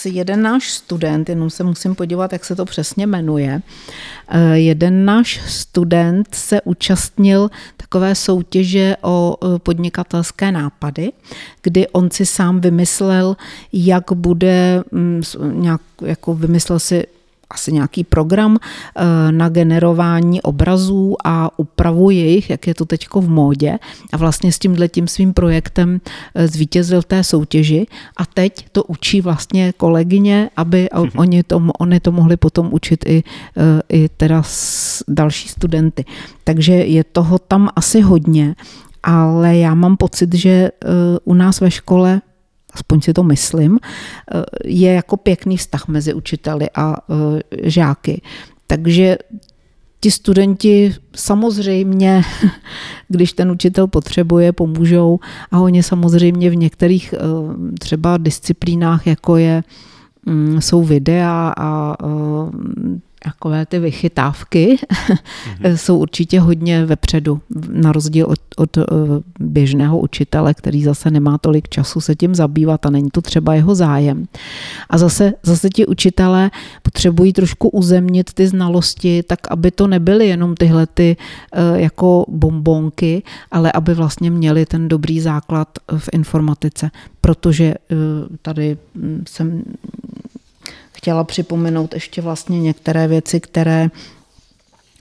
jeden 0.04 0.42
náš 0.42 0.70
student, 0.70 1.28
jenom 1.28 1.50
se 1.50 1.64
musím 1.64 1.94
podívat, 1.94 2.32
jak 2.32 2.44
se 2.44 2.56
to 2.56 2.64
přesně 2.64 3.06
jmenuje, 3.06 3.62
e, 4.28 4.58
jeden 4.58 5.04
náš 5.04 5.40
student 5.46 6.34
se 6.34 6.60
účastnil 6.60 7.50
takové 7.76 8.14
soutěže 8.14 8.96
o 9.02 9.36
e, 9.36 9.58
podnikatelské 9.58 10.52
nápady, 10.52 11.12
kdy 11.62 11.88
on 11.88 12.10
si 12.10 12.26
sám 12.26 12.60
vymyslel, 12.60 13.36
jak 13.72 14.12
bude, 14.12 14.82
mm, 14.90 15.22
nějak 15.52 15.80
jako 16.02 16.34
vymyslel 16.34 16.78
si 16.78 17.06
asi 17.50 17.73
nějaký 17.73 18.05
program 18.05 18.57
eh, 18.57 19.33
na 19.33 19.49
generování 19.49 20.43
obrazů 20.43 21.17
a 21.25 21.59
úpravu 21.59 22.11
jejich, 22.11 22.50
jak 22.50 22.67
je 22.67 22.75
to 22.75 22.85
teď 22.85 23.07
v 23.15 23.29
módě. 23.29 23.79
A 24.12 24.17
vlastně 24.17 24.53
s 24.53 24.59
tímhle 24.59 24.88
tím 24.88 25.09
svým 25.09 25.33
projektem 25.33 26.00
eh, 26.35 26.49
zvítězil 26.49 27.03
té 27.03 27.25
soutěži 27.25 27.87
a 28.17 28.26
teď 28.26 28.67
to 28.73 28.85
učí 28.85 29.21
vlastně 29.21 29.73
kolegyně, 29.76 30.50
aby 30.57 30.91
oni 30.91 31.43
to, 31.43 31.62
oni 31.79 32.00
to 32.00 32.12
mohli 32.12 32.37
potom 32.37 32.69
učit 32.73 33.05
i, 33.07 33.23
eh, 33.57 33.83
i 33.88 34.09
teda 34.09 34.43
další 35.09 35.49
studenty. 35.49 36.05
Takže 36.45 36.73
je 36.73 37.05
toho 37.05 37.38
tam 37.38 37.69
asi 37.76 38.00
hodně, 38.00 38.55
ale 39.03 39.57
já 39.57 39.75
mám 39.75 39.97
pocit, 39.97 40.35
že 40.35 40.71
u 41.25 41.35
nás 41.35 41.61
ve 41.61 41.71
škole 41.71 42.21
aspoň 42.76 43.00
si 43.00 43.12
to 43.12 43.23
myslím, 43.23 43.78
eh, 43.80 44.45
je 44.64 44.92
jako 44.92 45.16
pěkný 45.16 45.56
vztah 45.56 45.88
mezi 45.88 46.14
učiteli 46.14 46.68
a 46.75 46.97
eh, 46.97 47.71
žáky. 47.71 48.21
Takže 48.66 49.18
ti 50.00 50.11
studenti 50.11 50.95
samozřejmě, 51.16 52.23
když 53.09 53.33
ten 53.33 53.50
učitel 53.50 53.87
potřebuje, 53.87 54.52
pomůžou 54.52 55.18
a 55.50 55.61
oni 55.61 55.83
samozřejmě 55.83 56.50
v 56.50 56.56
některých 56.56 57.14
eh, 57.16 57.18
třeba 57.78 58.16
disciplínách, 58.16 59.06
jako 59.06 59.37
je 59.37 59.62
mm, 60.26 60.61
jsou 60.61 60.85
videa 60.85 61.54
a 61.56 61.97
takové 63.26 63.66
ty 63.66 63.78
vychytávky 63.78 64.76
mm-hmm. 64.76 65.75
jsou 65.75 65.99
určitě 65.99 66.40
hodně 66.40 66.87
vepředu, 66.87 67.40
na 67.71 67.92
rozdíl 67.92 68.26
od, 68.26 68.38
od 68.56 68.78
eh, 68.78 68.83
běžného 69.40 69.99
učitele, 69.99 70.54
který 70.54 70.83
zase 70.83 71.11
nemá 71.11 71.38
tolik 71.38 71.68
času 71.68 72.00
se 72.00 72.14
tím 72.14 72.35
zabývat 72.35 72.87
a 72.87 72.90
není 72.90 73.11
to 73.11 73.23
třeba 73.23 73.54
jeho 73.54 73.75
zájem. 73.75 74.26
A 74.90 74.99
zase, 74.99 75.33
zase 75.42 75.68
ti 75.71 75.87
učitelé 75.87 76.50
potřebují 76.83 77.33
trošku 77.33 77.68
uzemnit 77.68 78.33
ty 78.33 78.47
znalosti, 78.47 79.23
tak 79.23 79.40
aby 79.50 79.71
to 79.71 79.87
nebyly 79.87 80.28
jenom 80.28 80.54
tyhle 80.54 80.87
ty 80.87 81.16
eh, 81.52 81.80
jako 81.80 82.25
bombonky, 82.28 83.23
ale 83.50 83.73
aby 83.73 83.95
vlastně 83.95 84.30
měli 84.30 84.66
ten 84.66 84.88
dobrý 84.88 85.21
základ 85.21 85.68
v 85.99 86.09
informatice, 86.12 86.90
protože 87.21 87.64
eh, 87.64 87.97
tady 88.42 88.76
hm, 88.95 89.25
jsem 89.28 89.62
chtěla 90.97 91.25
připomenout 91.25 91.95
ještě 91.95 92.23
vlastně 92.23 92.61
některé 92.61 93.09
věci, 93.09 93.41
které 93.41 93.91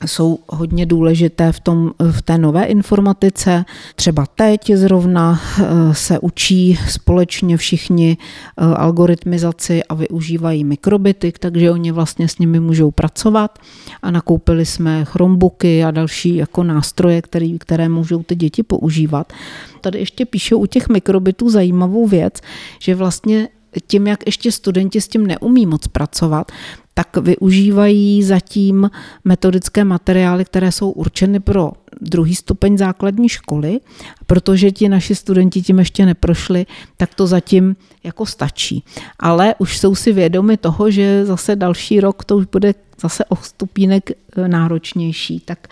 jsou 0.05 0.39
hodně 0.47 0.85
důležité 0.85 1.51
v, 1.51 1.59
tom, 1.59 1.91
v 2.11 2.21
té 2.21 2.37
nové 2.37 2.63
informatice. 2.65 3.65
Třeba 3.95 4.25
teď 4.35 4.71
zrovna 4.75 5.39
eh, 5.59 5.65
se 5.93 6.19
učí 6.19 6.79
společně 6.89 7.57
všichni 7.57 8.17
eh, 8.17 8.65
algoritmizaci 8.65 9.83
a 9.83 9.93
využívají 9.93 10.63
mikrobity, 10.63 11.33
takže 11.39 11.71
oni 11.71 11.91
vlastně 11.91 12.27
s 12.27 12.37
nimi 12.37 12.59
můžou 12.59 12.91
pracovat 12.91 13.59
a 14.01 14.11
nakoupili 14.11 14.65
jsme 14.65 15.05
Chromebooky 15.05 15.83
a 15.83 15.91
další 15.91 16.35
jako 16.35 16.63
nástroje, 16.63 17.21
který, 17.21 17.59
které 17.59 17.89
můžou 17.89 18.23
ty 18.23 18.35
děti 18.35 18.63
používat. 18.63 19.33
Tady 19.81 19.99
ještě 19.99 20.25
píšou 20.25 20.59
u 20.59 20.65
těch 20.65 20.89
mikrobitů 20.89 21.49
zajímavou 21.49 22.07
věc, 22.07 22.33
že 22.79 22.95
vlastně 22.95 23.47
tím, 23.87 24.07
jak 24.07 24.25
ještě 24.25 24.51
studenti 24.51 25.01
s 25.01 25.07
tím 25.07 25.27
neumí 25.27 25.65
moc 25.65 25.87
pracovat, 25.87 26.51
tak 26.97 27.17
využívají 27.17 28.23
zatím 28.23 28.89
metodické 29.25 29.83
materiály, 29.83 30.45
které 30.45 30.71
jsou 30.71 30.91
určeny 30.91 31.39
pro 31.39 31.71
druhý 32.01 32.35
stupeň 32.35 32.77
základní 32.77 33.29
školy. 33.29 33.79
Protože 34.27 34.71
ti 34.71 34.89
naši 34.89 35.15
studenti 35.15 35.61
tím 35.61 35.79
ještě 35.79 36.05
neprošli, 36.05 36.65
tak 36.97 37.15
to 37.15 37.27
zatím 37.27 37.75
jako 38.03 38.25
stačí. 38.25 38.83
Ale 39.19 39.55
už 39.57 39.77
jsou 39.77 39.95
si 39.95 40.13
vědomi 40.13 40.57
toho, 40.57 40.91
že 40.91 41.25
zase 41.25 41.55
další 41.55 41.99
rok 41.99 42.25
to 42.25 42.37
už 42.37 42.45
bude 42.45 42.73
zase 43.01 43.25
o 43.25 43.35
stupínek 43.35 44.11
e, 44.11 44.47
náročnější. 44.47 45.39
Tak 45.39 45.67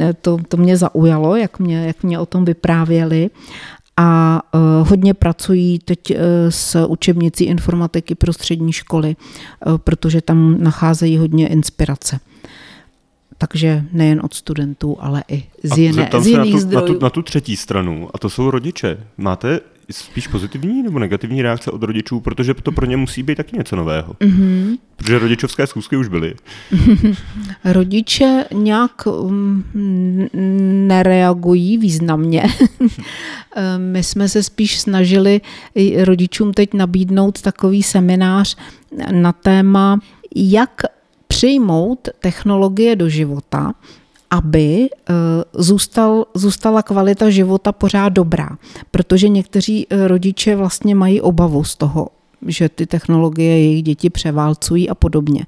e, 0.00 0.14
to, 0.14 0.38
to 0.48 0.56
mě 0.56 0.76
zaujalo, 0.76 1.36
jak 1.36 1.58
mě, 1.58 1.86
jak 1.86 2.02
mě 2.02 2.18
o 2.18 2.26
tom 2.26 2.44
vyprávěli 2.44 3.30
a 3.96 4.42
e, 4.54 4.58
hodně 4.88 5.14
pracují 5.14 5.78
teď 5.78 6.10
e, 6.10 6.16
s 6.50 6.86
učebnicí 6.86 7.44
informatiky 7.44 8.14
pro 8.14 8.32
střední 8.32 8.72
školy, 8.72 9.10
e, 9.10 9.78
protože 9.78 10.20
tam 10.20 10.62
nacházejí 10.62 11.18
hodně 11.18 11.48
inspirace. 11.48 12.20
Takže 13.38 13.84
nejen 13.92 14.20
od 14.24 14.34
studentů, 14.34 14.96
ale 15.00 15.24
i 15.28 15.44
z, 15.62 15.78
jiné, 15.78 16.10
z 16.18 16.26
jiných 16.26 16.52
na 16.52 16.58
tu, 16.58 16.58
zdrojů. 16.58 16.86
Na 16.88 16.94
tu, 16.94 17.04
na 17.04 17.10
tu 17.10 17.22
třetí 17.22 17.56
stranu, 17.56 18.08
a 18.14 18.18
to 18.18 18.30
jsou 18.30 18.50
rodiče. 18.50 18.98
Máte 19.16 19.60
spíš 19.90 20.26
pozitivní 20.26 20.82
nebo 20.82 20.98
negativní 20.98 21.42
reakce 21.42 21.70
od 21.70 21.82
rodičů, 21.82 22.20
protože 22.20 22.54
to 22.54 22.72
pro 22.72 22.86
ně 22.86 22.96
musí 22.96 23.22
být 23.22 23.34
taky 23.34 23.56
něco 23.56 23.76
nového. 23.76 24.12
Mm-hmm. 24.12 24.78
Protože 24.96 25.18
rodičovské 25.18 25.66
schůzky 25.66 25.96
už 25.96 26.08
byly. 26.08 26.34
Rodiče 27.64 28.44
nějak 28.52 29.06
um, 29.06 29.64
nereagují 30.86 31.78
významně. 31.78 32.42
My 33.76 34.02
jsme 34.02 34.28
se 34.28 34.42
spíš 34.42 34.80
snažili 34.80 35.40
rodičům 36.04 36.52
teď 36.52 36.74
nabídnout 36.74 37.42
takový 37.42 37.82
seminář 37.82 38.56
na 39.10 39.32
téma, 39.32 39.98
jak 40.36 40.82
přijmout 41.28 42.08
technologie 42.20 42.96
do 42.96 43.08
života 43.08 43.72
aby 44.30 44.88
eh, 44.90 45.14
zůstal, 45.52 46.24
zůstala 46.34 46.82
kvalita 46.82 47.30
života 47.30 47.72
pořád 47.72 48.08
dobrá. 48.08 48.48
Protože 48.90 49.28
někteří 49.28 49.86
eh, 49.90 50.08
rodiče 50.08 50.56
vlastně 50.56 50.94
mají 50.94 51.20
obavu 51.20 51.64
z 51.64 51.76
toho, 51.76 52.08
že 52.46 52.68
ty 52.68 52.86
technologie 52.86 53.60
jejich 53.60 53.82
děti 53.82 54.10
převálcují 54.10 54.88
a 54.88 54.94
podobně. 54.94 55.46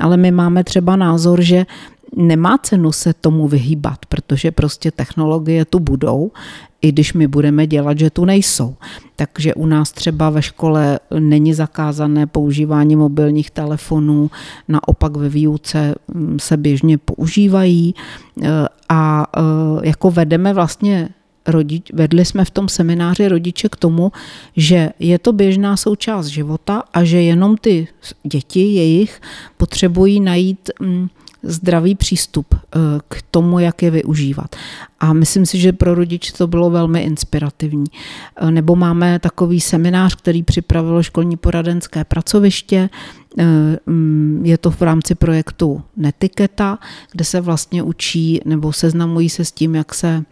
Ale 0.00 0.16
my 0.16 0.30
máme 0.30 0.64
třeba 0.64 0.96
názor, 0.96 1.42
že 1.42 1.66
nemá 2.16 2.58
cenu 2.58 2.92
se 2.92 3.14
tomu 3.14 3.48
vyhýbat, 3.48 4.06
protože 4.06 4.50
prostě 4.50 4.90
technologie 4.90 5.64
tu 5.64 5.78
budou, 5.78 6.30
i 6.82 6.92
když 6.92 7.12
my 7.12 7.28
budeme 7.28 7.66
dělat, 7.66 7.98
že 7.98 8.10
tu 8.10 8.24
nejsou. 8.24 8.74
Takže 9.16 9.54
u 9.54 9.66
nás 9.66 9.92
třeba 9.92 10.30
ve 10.30 10.42
škole 10.42 11.00
není 11.18 11.54
zakázané 11.54 12.26
používání 12.26 12.96
mobilních 12.96 13.50
telefonů, 13.50 14.30
naopak 14.68 15.16
ve 15.16 15.28
výuce 15.28 15.94
mm, 16.14 16.38
se 16.38 16.56
běžně 16.56 16.98
používají 16.98 17.94
e, 18.42 18.48
a 18.88 19.26
e, 19.36 19.40
jako 19.88 20.10
vedeme 20.10 20.54
vlastně 20.54 21.08
rodič, 21.46 21.92
vedli 21.92 22.24
jsme 22.24 22.44
v 22.44 22.50
tom 22.50 22.68
semináři 22.68 23.28
rodiče 23.28 23.68
k 23.68 23.76
tomu, 23.76 24.12
že 24.56 24.90
je 24.98 25.18
to 25.18 25.32
běžná 25.32 25.76
součást 25.76 26.26
života 26.26 26.82
a 26.94 27.04
že 27.04 27.22
jenom 27.22 27.56
ty 27.56 27.88
děti 28.24 28.60
jejich 28.60 29.20
potřebují 29.56 30.20
najít 30.20 30.70
mm, 30.80 31.08
zdravý 31.42 31.94
přístup 31.94 32.46
eh, 32.54 32.78
k 33.08 33.22
tomu, 33.30 33.58
jak 33.58 33.82
je 33.82 33.90
využívat. 33.90 34.56
A 35.00 35.12
myslím 35.12 35.46
si, 35.46 35.58
že 35.58 35.72
pro 35.72 35.94
rodiče 35.94 36.32
to 36.32 36.46
bylo 36.46 36.70
velmi 36.70 37.02
inspirativní. 37.02 37.84
Eh, 38.36 38.50
nebo 38.50 38.76
máme 38.76 39.18
takový 39.18 39.60
seminář, 39.60 40.14
který 40.14 40.42
připravilo 40.42 41.02
školní 41.02 41.36
poradenské 41.36 42.04
pracoviště. 42.04 42.90
Eh, 43.38 43.44
mm, 43.86 44.42
je 44.44 44.58
to 44.58 44.70
v 44.70 44.82
rámci 44.82 45.14
projektu 45.14 45.82
Netiketa, 45.96 46.78
kde 47.12 47.24
se 47.24 47.40
vlastně 47.40 47.82
učí 47.82 48.40
nebo 48.44 48.72
seznamují 48.72 49.28
se 49.28 49.44
s 49.44 49.52
tím, 49.52 49.74
jak 49.74 49.94
se 49.94 50.24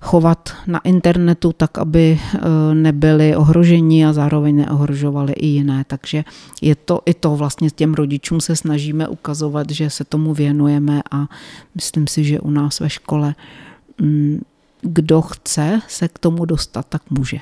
chovat 0.00 0.48
na 0.66 0.78
internetu 0.78 1.52
tak, 1.52 1.78
aby 1.78 2.18
eh, 2.18 2.38
nebyli 2.74 3.36
ohroženi 3.36 4.06
a 4.06 4.12
zároveň 4.12 4.56
neohrožovali 4.56 5.32
i 5.32 5.46
jiné. 5.46 5.84
Takže 5.86 6.24
je 6.62 6.74
to 6.74 7.00
i 7.06 7.14
to 7.14 7.36
vlastně 7.36 7.70
těm 7.70 7.94
rodičům 7.94 8.40
se 8.40 8.56
snažíme 8.56 9.08
ukazovat, 9.08 9.70
že 9.70 9.90
se 9.90 10.04
tomu 10.04 10.34
věnujeme 10.34 11.02
a 11.10 11.26
myslím 11.74 12.06
si, 12.06 12.24
že 12.24 12.40
u 12.40 12.50
nás 12.50 12.80
ve 12.80 12.90
škole 12.90 13.34
mm, 14.00 14.40
kdo 14.98 15.22
chce 15.22 15.80
se 15.88 16.08
k 16.08 16.18
tomu 16.18 16.44
dostat, 16.44 16.86
tak 16.88 17.02
může. 17.10 17.38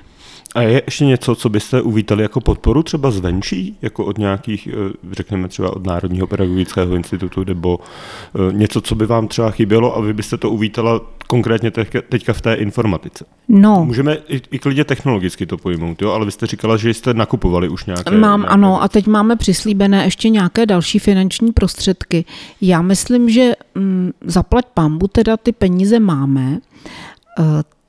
A 0.54 0.62
je 0.62 0.82
ještě 0.86 1.04
něco, 1.04 1.34
co 1.34 1.48
byste 1.48 1.82
uvítali 1.82 2.22
jako 2.22 2.40
podporu 2.40 2.82
třeba 2.82 3.10
zvenčí, 3.10 3.76
jako 3.82 4.04
od 4.04 4.18
nějakých, 4.18 4.68
eh, 4.72 4.92
řekněme 5.12 5.48
třeba 5.48 5.76
od 5.76 5.86
Národního 5.86 6.26
pedagogického 6.26 6.94
institutu, 6.94 7.44
nebo 7.44 7.78
eh, 7.80 8.52
něco, 8.52 8.80
co 8.80 8.94
by 8.94 9.06
vám 9.06 9.28
třeba 9.28 9.50
chybělo 9.50 9.96
a 9.96 10.00
vy 10.00 10.12
byste 10.12 10.36
to 10.36 10.50
uvítala 10.50 11.00
konkrétně 11.26 11.70
teďka 12.08 12.32
v 12.32 12.40
té 12.40 12.54
informatice? 12.54 13.24
No. 13.48 13.84
Můžeme 13.84 14.14
i, 14.28 14.42
i 14.50 14.58
klidně 14.58 14.84
technologicky 14.84 15.46
to 15.46 15.56
pojmout, 15.56 16.02
jo? 16.02 16.12
ale 16.12 16.24
vy 16.24 16.30
jste 16.30 16.46
říkala, 16.46 16.76
že 16.76 16.94
jste 16.94 17.14
nakupovali 17.14 17.68
už 17.68 17.84
nějaké... 17.84 18.10
Mám, 18.10 18.40
nějaké... 18.40 18.54
ano, 18.54 18.82
a 18.82 18.88
teď 18.88 19.06
máme 19.06 19.36
přislíbené 19.36 20.04
ještě 20.04 20.28
nějaké 20.28 20.66
další 20.66 20.98
finanční 20.98 21.52
prostředky. 21.52 22.24
Já 22.60 22.82
myslím, 22.82 23.30
že 23.30 23.52
mm, 23.74 24.10
zaplať 24.24 24.64
pambu, 24.74 25.08
teda 25.08 25.36
ty 25.36 25.52
peníze 25.52 26.00
máme, 26.00 26.58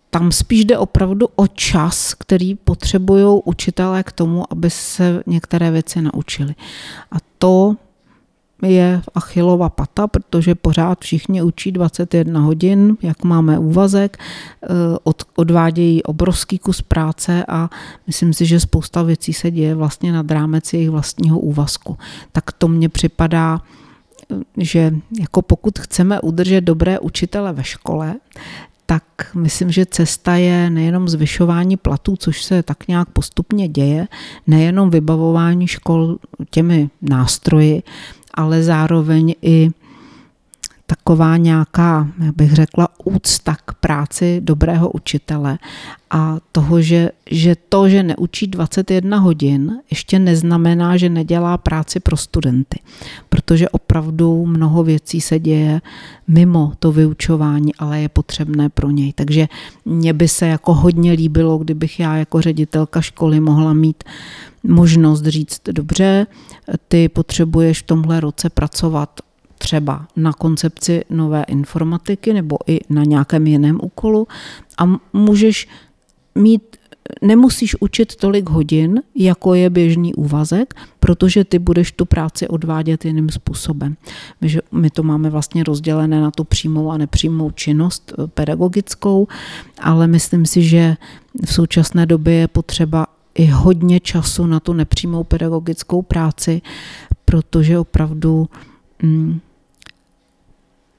tam 0.09 0.31
spíš 0.31 0.65
jde 0.65 0.77
opravdu 0.77 1.27
o 1.35 1.47
čas, 1.47 2.13
který 2.13 2.55
potřebují 2.55 3.41
učitelé 3.45 4.03
k 4.03 4.11
tomu, 4.11 4.51
aby 4.51 4.69
se 4.69 5.23
některé 5.25 5.71
věci 5.71 6.01
naučili. 6.01 6.55
A 7.11 7.15
to 7.37 7.75
je 8.61 9.01
Achilova 9.15 9.69
pata, 9.69 10.07
protože 10.07 10.55
pořád 10.55 10.99
všichni 11.01 11.41
učí 11.41 11.71
21 11.71 12.39
hodin, 12.39 12.97
jak 13.01 13.23
máme 13.23 13.59
úvazek, 13.59 14.17
eh, 14.17 14.67
od, 15.03 15.23
odvádějí 15.35 16.03
obrovský 16.03 16.59
kus 16.59 16.81
práce 16.81 17.45
a 17.47 17.69
myslím 18.07 18.33
si, 18.33 18.45
že 18.45 18.59
spousta 18.59 19.03
věcí 19.03 19.33
se 19.33 19.51
děje 19.51 19.75
vlastně 19.75 20.11
nad 20.11 20.31
rámec 20.31 20.73
jejich 20.73 20.89
vlastního 20.89 21.39
úvazku. 21.39 21.97
Tak 22.31 22.51
to 22.51 22.67
mně 22.67 22.89
připadá, 22.89 23.61
eh, 24.31 24.35
že 24.57 24.93
jako 25.19 25.41
pokud 25.41 25.79
chceme 25.79 26.21
udržet 26.21 26.61
dobré 26.61 26.99
učitele 26.99 27.53
ve 27.53 27.63
škole, 27.63 28.15
tak 28.89 29.03
myslím, 29.35 29.71
že 29.71 29.85
cesta 29.85 30.35
je 30.35 30.69
nejenom 30.69 31.09
zvyšování 31.09 31.77
platů, 31.77 32.15
což 32.15 32.43
se 32.43 32.63
tak 32.63 32.87
nějak 32.87 33.09
postupně 33.09 33.67
děje, 33.67 34.07
nejenom 34.47 34.89
vybavování 34.89 35.67
škol 35.67 36.17
těmi 36.49 36.89
nástroji, 37.01 37.83
ale 38.33 38.63
zároveň 38.63 39.35
i 39.41 39.69
taková 40.87 41.37
nějaká, 41.37 42.07
jak 42.25 42.35
bych 42.35 42.53
řekla, 42.53 42.87
úcta 43.03 43.55
k 43.65 43.73
práci 43.73 44.41
dobrého 44.43 44.89
učitele 44.89 45.57
a 46.09 46.37
toho, 46.51 46.81
že, 46.81 47.09
že 47.31 47.55
to, 47.69 47.89
že 47.89 48.03
neučí 48.03 48.47
21 48.47 49.19
hodin, 49.19 49.71
ještě 49.89 50.19
neznamená, 50.19 50.97
že 50.97 51.09
nedělá 51.09 51.57
práci 51.57 51.99
pro 51.99 52.17
studenty. 52.17 52.79
Protože 53.29 53.69
opravdu 53.69 54.45
mnoho 54.45 54.83
věcí 54.83 55.21
se 55.21 55.39
děje 55.39 55.81
mimo 56.27 56.71
to 56.79 56.91
vyučování, 56.91 57.75
ale 57.75 58.01
je 58.01 58.09
potřebné 58.09 58.69
pro 58.69 58.89
něj. 58.91 59.13
Takže 59.13 59.47
mně 59.85 60.13
by 60.13 60.27
se 60.27 60.47
jako 60.47 60.73
hodně 60.73 61.11
líbilo, 61.11 61.57
kdybych 61.57 61.99
já 61.99 62.17
jako 62.17 62.41
ředitelka 62.41 63.01
školy 63.01 63.39
mohla 63.39 63.73
mít 63.73 64.03
možnost 64.63 65.23
říct, 65.23 65.61
dobře, 65.71 66.27
ty 66.87 67.09
potřebuješ 67.09 67.81
v 67.81 67.85
tomhle 67.85 68.19
roce 68.19 68.49
pracovat 68.49 69.09
třeba 69.57 70.07
na 70.15 70.33
koncepci 70.33 71.03
nové 71.09 71.43
informatiky 71.43 72.33
nebo 72.33 72.57
i 72.67 72.79
na 72.89 73.03
nějakém 73.03 73.47
jiném 73.47 73.79
úkolu 73.81 74.27
a 74.77 74.99
můžeš 75.13 75.67
mít 76.35 76.77
nemusíš 77.21 77.75
učit 77.81 78.15
tolik 78.15 78.49
hodin, 78.49 79.01
jako 79.15 79.53
je 79.53 79.69
běžný 79.69 80.13
úvazek, 80.13 80.73
protože 80.99 81.43
ty 81.43 81.59
budeš 81.59 81.91
tu 81.91 82.05
práci 82.05 82.47
odvádět 82.47 83.05
jiným 83.05 83.29
způsobem. 83.29 83.95
My, 84.41 84.49
že 84.49 84.59
my 84.71 84.89
to 84.89 85.03
máme 85.03 85.29
vlastně 85.29 85.63
rozdělené 85.63 86.21
na 86.21 86.31
tu 86.31 86.43
přímou 86.43 86.91
a 86.91 86.97
nepřímou 86.97 87.51
činnost 87.51 88.13
eh, 88.13 88.27
pedagogickou, 88.27 89.27
ale 89.81 90.07
myslím 90.07 90.45
si, 90.45 90.61
že 90.63 90.97
v 91.45 91.53
současné 91.53 92.05
době 92.05 92.33
je 92.33 92.47
potřeba 92.47 93.07
i 93.35 93.45
hodně 93.45 93.99
času 93.99 94.45
na 94.45 94.59
tu 94.59 94.73
nepřímou 94.73 95.23
pedagogickou 95.23 96.01
práci, 96.01 96.61
protože 97.25 97.79
opravdu 97.79 98.49
mm, 99.03 99.39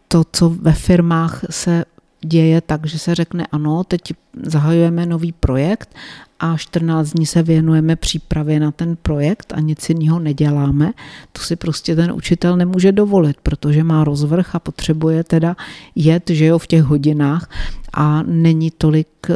to, 0.08 0.22
co 0.32 0.48
ve 0.48 0.72
firmách 0.72 1.44
se 1.50 1.84
děje 2.20 2.60
tak, 2.60 2.86
že 2.86 2.98
se 2.98 3.14
řekne 3.14 3.46
ano, 3.52 3.84
teď 3.84 4.00
zahajujeme 4.42 5.06
nový 5.06 5.32
projekt 5.32 5.94
a 6.40 6.56
14 6.56 7.10
dní 7.10 7.26
se 7.26 7.42
věnujeme 7.42 7.96
přípravě 7.96 8.60
na 8.60 8.70
ten 8.70 8.96
projekt 8.96 9.52
a 9.56 9.60
nic 9.60 9.88
jiného 9.88 10.18
neděláme, 10.18 10.92
to 11.32 11.42
si 11.42 11.56
prostě 11.56 11.96
ten 11.96 12.12
učitel 12.12 12.56
nemůže 12.56 12.92
dovolit, 12.92 13.36
protože 13.42 13.84
má 13.84 14.04
rozvrh 14.04 14.54
a 14.54 14.58
potřebuje 14.58 15.24
teda 15.24 15.56
jet, 15.94 16.30
že 16.30 16.46
jo, 16.46 16.58
v 16.58 16.66
těch 16.66 16.82
hodinách 16.82 17.50
a 17.92 18.22
není 18.22 18.70
tolik 18.70 19.08
eh, 19.30 19.34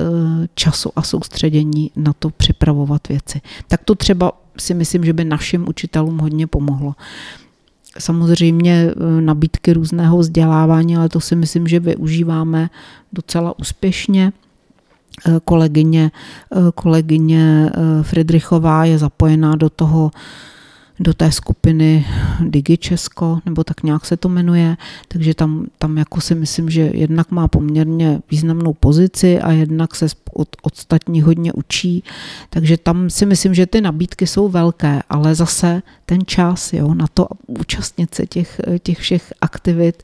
času 0.54 0.90
a 0.96 1.02
soustředění 1.02 1.90
na 1.96 2.12
to 2.12 2.30
připravovat 2.30 3.08
věci. 3.08 3.40
Tak 3.68 3.84
to 3.84 3.94
třeba 3.94 4.32
si 4.58 4.74
myslím, 4.74 5.04
že 5.04 5.12
by 5.12 5.24
našim 5.24 5.68
učitelům 5.68 6.18
hodně 6.18 6.46
pomohlo 6.46 6.94
samozřejmě 7.98 8.90
eh, 8.90 9.20
nabídky 9.20 9.72
různého 9.72 10.18
vzdělávání, 10.18 10.96
ale 10.96 11.08
to 11.08 11.20
si 11.20 11.36
myslím, 11.36 11.68
že 11.68 11.80
využíváme 11.80 12.70
docela 13.12 13.58
úspěšně. 13.58 14.32
Eh, 15.28 15.40
kolegyně, 15.44 16.10
eh, 16.52 16.56
kolegyně 16.74 17.70
Friedrichová 18.02 18.84
je 18.84 18.98
zapojená 18.98 19.56
do 19.56 19.70
toho 19.70 20.10
do 21.00 21.14
té 21.14 21.32
skupiny 21.32 22.06
Digi 22.40 22.76
Česko, 22.76 23.38
nebo 23.46 23.64
tak 23.64 23.82
nějak 23.82 24.04
se 24.04 24.16
to 24.16 24.28
jmenuje, 24.28 24.76
takže 25.08 25.34
tam, 25.34 25.66
tam 25.78 25.98
jako 25.98 26.20
si 26.20 26.34
myslím, 26.34 26.70
že 26.70 26.90
jednak 26.94 27.30
má 27.30 27.48
poměrně 27.48 28.20
významnou 28.30 28.72
pozici 28.72 29.40
a 29.40 29.52
jednak 29.52 29.94
se 29.94 30.06
od 30.32 30.48
ostatních 30.62 31.24
hodně 31.24 31.52
učí, 31.52 32.04
takže 32.50 32.76
tam 32.76 33.10
si 33.10 33.26
myslím, 33.26 33.54
že 33.54 33.66
ty 33.66 33.80
nabídky 33.80 34.26
jsou 34.26 34.48
velké, 34.48 35.02
ale 35.10 35.34
zase 35.34 35.82
ten 36.06 36.20
čas 36.26 36.72
jo, 36.72 36.94
na 36.94 37.06
to 37.14 37.28
účastnit 37.46 38.14
se 38.14 38.26
těch, 38.26 38.60
těch 38.82 38.98
všech 38.98 39.32
aktivit 39.40 40.02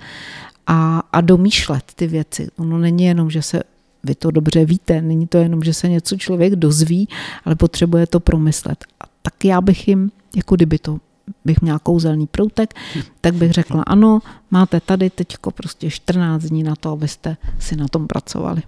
a, 0.67 1.03
a 1.13 1.21
domýšlet 1.21 1.85
ty 1.95 2.07
věci. 2.07 2.49
Ono 2.57 2.79
není 2.79 3.05
jenom, 3.05 3.31
že 3.31 3.43
se 3.43 3.63
vy 4.05 4.15
to 4.15 4.31
dobře 4.31 4.65
víte, 4.65 5.03
není 5.03 5.27
to 5.27 5.39
jenom, 5.39 5.65
že 5.65 5.75
se 5.75 5.89
něco 5.89 6.17
člověk 6.17 6.57
dozví, 6.57 7.09
ale 7.45 7.55
potřebuje 7.55 8.07
to 8.07 8.21
promyslet. 8.21 8.85
A 9.01 9.05
tak 9.23 9.45
já 9.45 9.61
bych 9.61 9.89
jim 9.89 10.11
jako 10.37 10.57
kdyby 10.57 10.79
to 10.79 10.99
bych 11.45 11.61
měla 11.61 11.79
kouzelný 11.79 12.27
proutek, 12.27 12.75
tak 13.21 13.35
bych 13.35 13.53
řekla 13.53 13.83
ano, 13.83 14.19
máte 14.51 14.81
tady 14.81 15.11
teďko 15.11 15.51
prostě 15.51 15.91
14 15.91 16.43
dní 16.43 16.63
na 16.63 16.77
to, 16.77 16.91
abyste 16.91 17.37
si 17.59 17.77
na 17.77 17.89
tom 17.89 18.07
pracovali. 18.07 18.63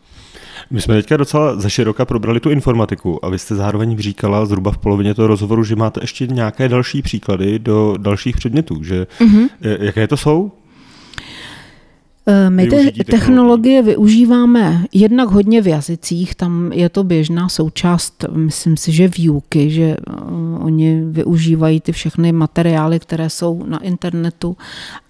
My 0.70 0.80
jsme 0.80 0.94
teďka 0.94 1.16
docela 1.16 1.60
zaširoka 1.60 2.04
probrali 2.04 2.40
tu 2.40 2.50
informatiku 2.50 3.24
a 3.24 3.28
vy 3.28 3.38
jste 3.38 3.54
zároveň 3.54 3.98
říkala 3.98 4.46
zhruba 4.46 4.72
v 4.72 4.78
polovině 4.78 5.14
toho 5.14 5.28
rozhovoru, 5.28 5.64
že 5.64 5.76
máte 5.76 6.00
ještě 6.02 6.26
nějaké 6.26 6.68
další 6.68 7.02
příklady 7.02 7.58
do 7.58 7.94
dalších 7.98 8.36
předmětů, 8.36 8.84
že 8.84 9.06
mm-hmm. 9.20 9.48
jaké 9.60 10.08
to 10.08 10.16
jsou? 10.16 10.52
Eh, 12.26 12.50
my 12.50 12.66
te- 12.66 13.04
technologie. 13.04 13.82
využíváme 13.82 14.84
jednak 14.92 15.28
hodně 15.28 15.62
v 15.62 15.66
jazycích, 15.66 16.34
tam 16.34 16.72
je 16.72 16.88
to 16.88 17.04
běžná 17.04 17.48
součást, 17.48 18.24
myslím 18.32 18.76
si, 18.76 18.92
že 18.92 19.08
výuky, 19.08 19.70
že 19.70 19.96
uh, 19.96 20.64
oni 20.64 21.02
využívají 21.04 21.80
ty 21.80 21.92
všechny 21.92 22.32
materiály, 22.32 22.98
které 22.98 23.30
jsou 23.30 23.64
na 23.66 23.78
internetu 23.78 24.56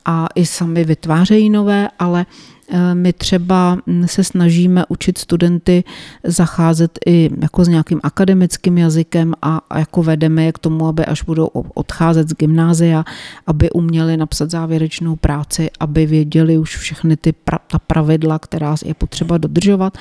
a 0.04 0.26
i 0.34 0.46
sami 0.46 0.84
vytvářejí 0.84 1.50
nové, 1.50 1.88
ale 1.98 2.26
uh, 2.26 2.59
Eh, 2.59 2.59
my 2.94 3.12
třeba 3.12 3.78
hm, 3.86 4.06
se 4.06 4.24
snažíme 4.24 4.84
učit 4.88 5.18
studenty 5.18 5.84
zacházet 6.24 6.98
i 7.06 7.30
jako 7.42 7.64
s 7.64 7.68
nějakým 7.68 8.00
akademickým 8.02 8.78
jazykem 8.78 9.34
a 9.42 9.60
jako 9.74 10.02
vedeme 10.02 10.44
je 10.44 10.52
k 10.52 10.58
tomu, 10.58 10.86
aby 10.86 11.04
až 11.06 11.22
budou 11.22 11.46
odcházet 11.74 12.28
z 12.28 12.34
gymnázia, 12.34 13.04
aby 13.46 13.70
uměli 13.70 14.16
napsat 14.16 14.50
závěrečnou 14.50 15.16
práci, 15.16 15.70
aby 15.80 16.06
věděli 16.06 16.58
už 16.58 16.76
všechny 16.76 17.16
ty 17.16 17.32
pra, 17.32 17.58
ta 17.66 17.78
pravidla, 17.78 18.38
která 18.38 18.74
je 18.84 18.94
potřeba 18.94 19.38
dodržovat, 19.38 19.98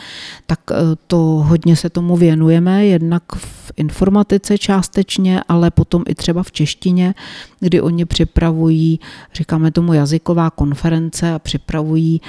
tak 0.47 0.59
eh, 0.71 0.75
to 1.07 1.17
hodně 1.17 1.75
se 1.75 1.89
tomu 1.89 2.17
věnujeme, 2.17 2.85
jednak 2.85 3.23
v 3.35 3.71
informatice 3.77 4.57
částečně, 4.57 5.41
ale 5.47 5.71
potom 5.71 6.03
i 6.07 6.15
třeba 6.15 6.43
v 6.43 6.51
češtině, 6.51 7.13
kdy 7.59 7.81
oni 7.81 8.05
připravují, 8.05 8.99
říkáme 9.33 9.71
tomu 9.71 9.93
jazyková 9.93 10.49
konference 10.49 11.33
a 11.33 11.39
připravují 11.39 12.21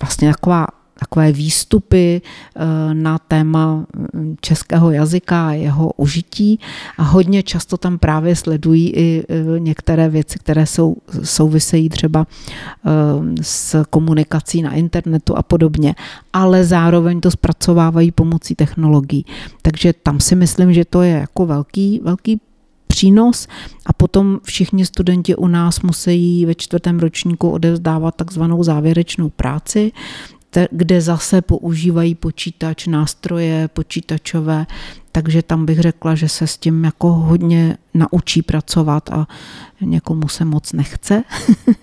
vlastně 0.00 0.30
taková 0.30 0.66
takové 0.98 1.32
výstupy 1.32 2.22
e, 2.56 2.94
na 2.94 3.18
téma 3.18 3.86
mm, 4.14 4.36
českého 4.40 4.90
jazyka 4.90 5.48
a 5.48 5.52
jeho 5.52 5.92
užití 5.96 6.60
a 6.98 7.02
hodně 7.02 7.42
často 7.42 7.76
tam 7.76 7.98
právě 7.98 8.36
sledují 8.36 8.90
i 8.90 9.24
e, 9.28 9.60
některé 9.60 10.08
věci, 10.08 10.38
které 10.38 10.66
jsou, 10.66 10.96
souvisejí 11.22 11.88
třeba 11.88 12.26
s 13.42 13.84
komunikací 13.90 14.62
na 14.62 14.72
internetu 14.72 15.36
a 15.36 15.42
podobně, 15.42 15.94
ale 16.32 16.64
zároveň 16.64 17.20
to 17.20 17.30
zpracovávají 17.30 18.12
pomocí 18.12 18.54
technologií. 18.54 19.24
Takže 19.62 19.92
tam 19.92 20.20
si 20.20 20.34
myslím, 20.34 20.72
že 20.72 20.84
to 20.84 21.02
je 21.02 21.12
jako 21.12 21.46
velký, 21.46 22.00
velký 22.04 22.40
přínos 22.94 23.46
a 23.86 23.92
potom 23.92 24.40
všichni 24.42 24.86
studenti 24.86 25.36
u 25.36 25.46
nás 25.46 25.80
musí 25.80 26.46
ve 26.46 26.54
čtvrtém 26.54 26.98
ročníku 26.98 27.50
odevzdávat 27.50 28.14
takzvanou 28.14 28.62
závěrečnou 28.62 29.30
práci, 29.30 29.92
kde 30.70 31.00
zase 31.00 31.42
používají 31.42 32.14
počítač, 32.14 32.86
nástroje 32.86 33.68
počítačové, 33.68 34.66
takže 35.12 35.42
tam 35.42 35.66
bych 35.66 35.80
řekla, 35.80 36.14
že 36.14 36.28
se 36.28 36.46
s 36.46 36.56
tím 36.56 36.84
jako 36.84 37.12
hodně 37.12 37.76
naučí 37.94 38.42
pracovat 38.42 39.10
a 39.10 39.26
někomu 39.80 40.28
se 40.28 40.44
moc 40.44 40.72
nechce, 40.72 41.22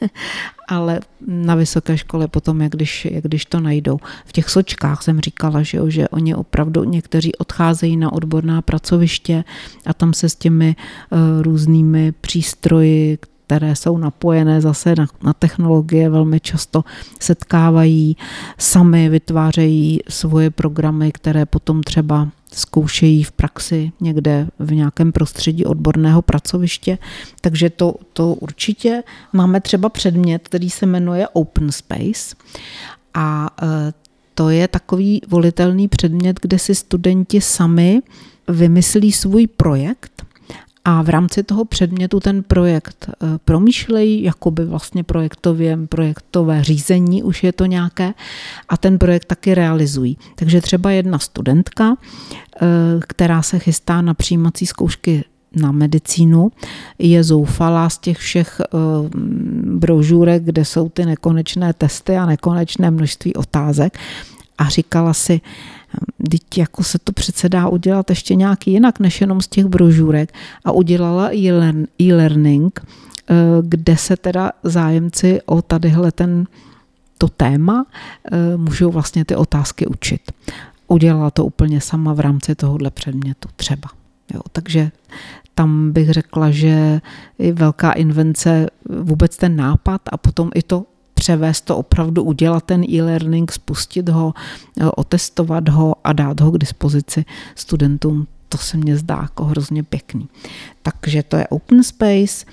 ale 0.67 0.99
na 1.27 1.55
vysoké 1.55 1.97
škole 1.97 2.27
potom, 2.27 2.61
jak 2.61 2.71
když, 2.71 3.05
jak 3.11 3.23
když 3.23 3.45
to 3.45 3.59
najdou. 3.59 3.97
V 4.25 4.31
těch 4.31 4.49
sočkách 4.49 5.03
jsem 5.03 5.19
říkala, 5.19 5.63
že, 5.63 5.77
jo, 5.77 5.89
že 5.89 6.07
oni 6.09 6.35
opravdu 6.35 6.83
někteří 6.83 7.35
odcházejí 7.35 7.97
na 7.97 8.13
odborná 8.13 8.61
pracoviště 8.61 9.43
a 9.85 9.93
tam 9.93 10.13
se 10.13 10.29
s 10.29 10.35
těmi 10.35 10.75
uh, 10.75 11.41
různými 11.41 12.11
přístroji, 12.11 13.17
které 13.51 13.75
jsou 13.75 13.97
napojené 13.97 14.61
zase 14.61 14.95
na, 14.97 15.07
na 15.23 15.33
technologie, 15.33 16.09
velmi 16.09 16.39
často 16.39 16.83
setkávají, 17.19 18.17
sami 18.57 19.09
vytvářejí 19.09 19.99
svoje 20.09 20.49
programy, 20.49 21.11
které 21.11 21.45
potom 21.45 21.83
třeba 21.83 22.27
zkoušejí 22.53 23.23
v 23.23 23.31
praxi 23.31 23.91
někde 24.01 24.47
v 24.59 24.73
nějakém 24.73 25.11
prostředí 25.11 25.65
odborného 25.65 26.21
pracoviště. 26.21 26.97
Takže 27.41 27.69
to, 27.69 27.95
to 28.13 28.33
určitě 28.33 29.03
máme 29.33 29.61
třeba 29.61 29.89
předmět, 29.89 30.47
který 30.47 30.69
se 30.69 30.85
jmenuje 30.85 31.27
Open 31.27 31.71
Space 31.71 32.35
a 33.13 33.49
e, 33.61 33.93
to 34.33 34.49
je 34.49 34.67
takový 34.67 35.21
volitelný 35.27 35.87
předmět, 35.87 36.39
kde 36.41 36.59
si 36.59 36.75
studenti 36.75 37.41
sami 37.41 38.01
vymyslí 38.47 39.11
svůj 39.11 39.47
projekt 39.47 40.20
a 40.85 41.01
v 41.01 41.09
rámci 41.09 41.43
toho 41.43 41.65
předmětu 41.65 42.19
ten 42.19 42.43
projekt 42.43 43.09
eh, 43.09 43.27
promýšlejí, 43.45 44.23
jakoby 44.23 44.65
vlastně 44.65 45.03
projektově, 45.03 45.77
projektové 45.89 46.63
řízení 46.63 47.23
už 47.23 47.43
je 47.43 47.53
to 47.53 47.65
nějaké 47.65 48.13
a 48.69 48.77
ten 48.77 48.99
projekt 48.99 49.25
taky 49.25 49.55
realizují. 49.55 50.17
Takže 50.35 50.61
třeba 50.61 50.91
jedna 50.91 51.19
studentka, 51.19 51.95
eh, 51.95 52.67
která 53.07 53.41
se 53.41 53.59
chystá 53.59 54.01
na 54.01 54.13
přijímací 54.13 54.65
zkoušky 54.65 55.23
na 55.55 55.71
medicínu, 55.71 56.51
je 56.99 57.23
zoufalá 57.23 57.89
z 57.89 57.97
těch 57.97 58.17
všech 58.17 58.61
brožurek, 59.63 60.43
kde 60.43 60.65
jsou 60.65 60.89
ty 60.89 61.05
nekonečné 61.05 61.73
testy 61.73 62.17
a 62.17 62.25
nekonečné 62.25 62.91
množství 62.91 63.35
otázek 63.35 63.97
a 64.61 64.69
říkala 64.69 65.13
si, 65.13 65.41
Teď 66.29 66.57
jako 66.57 66.83
se 66.83 66.99
to 66.99 67.11
přece 67.11 67.49
dá 67.49 67.69
udělat 67.69 68.09
ještě 68.09 68.35
nějak 68.35 68.67
jinak, 68.67 68.99
než 68.99 69.21
jenom 69.21 69.41
z 69.41 69.47
těch 69.47 69.65
brožurek. 69.65 70.33
A 70.65 70.71
udělala 70.71 71.29
e-learning, 72.01 72.79
eh, 72.79 73.35
kde 73.61 73.97
se 73.97 74.17
teda 74.17 74.51
zájemci 74.63 75.41
o 75.45 75.61
tadyhle 75.61 76.11
ten 76.11 76.47
to 77.17 77.27
téma 77.27 77.85
eh, 78.31 78.57
můžou 78.57 78.91
vlastně 78.91 79.25
ty 79.25 79.35
otázky 79.35 79.87
učit. 79.87 80.31
Udělala 80.87 81.31
to 81.31 81.45
úplně 81.45 81.81
sama 81.81 82.13
v 82.13 82.19
rámci 82.19 82.55
tohohle 82.55 82.91
předmětu 82.91 83.49
třeba. 83.55 83.89
Jo, 84.33 84.41
takže 84.51 84.91
tam 85.55 85.91
bych 85.91 86.09
řekla, 86.09 86.51
že 86.51 87.01
je 87.39 87.53
velká 87.53 87.91
invence 87.91 88.67
vůbec 88.89 89.37
ten 89.37 89.55
nápad 89.55 90.01
a 90.11 90.17
potom 90.17 90.49
i 90.55 90.61
to 90.61 90.85
převést 91.21 91.61
to 91.61 91.77
opravdu, 91.77 92.23
udělat 92.23 92.63
ten 92.63 92.83
e-learning, 92.89 93.51
spustit 93.51 94.09
ho, 94.09 94.33
eh, 94.79 94.85
otestovat 94.85 95.69
ho 95.69 95.95
a 96.03 96.13
dát 96.13 96.39
ho 96.41 96.51
k 96.51 96.57
dispozici 96.57 97.25
studentům. 97.55 98.27
To 98.49 98.57
se 98.57 98.77
mně 98.77 98.97
zdá 98.97 99.19
jako 99.21 99.45
hrozně 99.45 99.83
pěkný. 99.83 100.27
Takže 100.81 101.23
to 101.23 101.37
je 101.37 101.47
open 101.47 101.83
space, 101.83 102.45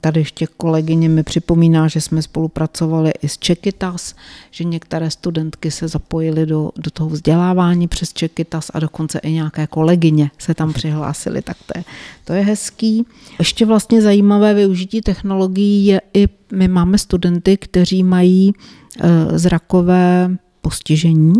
tady 0.00 0.20
ještě 0.20 0.46
kolegyně 0.56 1.08
mi 1.08 1.22
připomíná, 1.22 1.88
že 1.88 2.00
jsme 2.00 2.22
spolupracovali 2.22 3.12
i 3.22 3.28
s 3.28 3.38
Čekytas, 3.38 4.14
že 4.50 4.64
některé 4.64 5.10
studentky 5.10 5.70
se 5.70 5.88
zapojily 5.88 6.46
do, 6.46 6.70
do 6.76 6.90
toho 6.90 7.10
vzdělávání 7.10 7.88
přes 7.88 8.12
Čekytas 8.12 8.70
a 8.74 8.78
dokonce 8.78 9.18
i 9.18 9.32
nějaké 9.32 9.66
kolegyně 9.66 10.30
se 10.38 10.54
tam 10.54 10.72
přihlásily, 10.72 11.42
tak 11.42 11.56
to 11.66 11.78
je, 11.78 11.84
to 12.24 12.32
je 12.32 12.42
hezký. 12.42 13.06
Ještě 13.38 13.66
vlastně 13.66 14.02
zajímavé 14.02 14.54
využití 14.54 15.00
technologií 15.00 15.86
je 15.86 16.00
i, 16.14 16.28
my 16.52 16.68
máme 16.68 16.98
studenty, 16.98 17.56
kteří 17.56 18.02
mají 18.02 18.52
e, 18.52 19.38
zrakové 19.38 20.36
postižení 20.60 21.32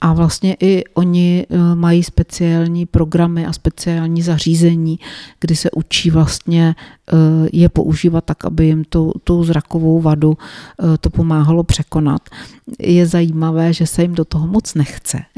a 0.00 0.12
vlastně 0.12 0.56
i 0.60 0.84
oni 0.94 1.46
eh, 1.50 1.74
mají 1.74 2.02
speciální 2.02 2.86
programy 2.86 3.46
a 3.46 3.52
speciální 3.52 4.22
zařízení, 4.22 4.98
kdy 5.40 5.56
se 5.56 5.70
učí 5.70 6.10
vlastně 6.10 6.74
eh, 6.78 7.16
je 7.52 7.68
používat 7.68 8.24
tak, 8.24 8.44
aby 8.44 8.66
jim 8.66 8.84
tu, 8.84 9.12
tu 9.24 9.44
zrakovou 9.44 10.00
vadu 10.00 10.38
eh, 10.38 10.98
to 10.98 11.10
pomáhalo 11.10 11.62
překonat. 11.62 12.22
Je 12.78 13.06
zajímavé, 13.06 13.72
že 13.72 13.86
se 13.86 14.02
jim 14.02 14.14
do 14.14 14.24
toho 14.24 14.46
moc 14.46 14.74
nechce. 14.74 15.18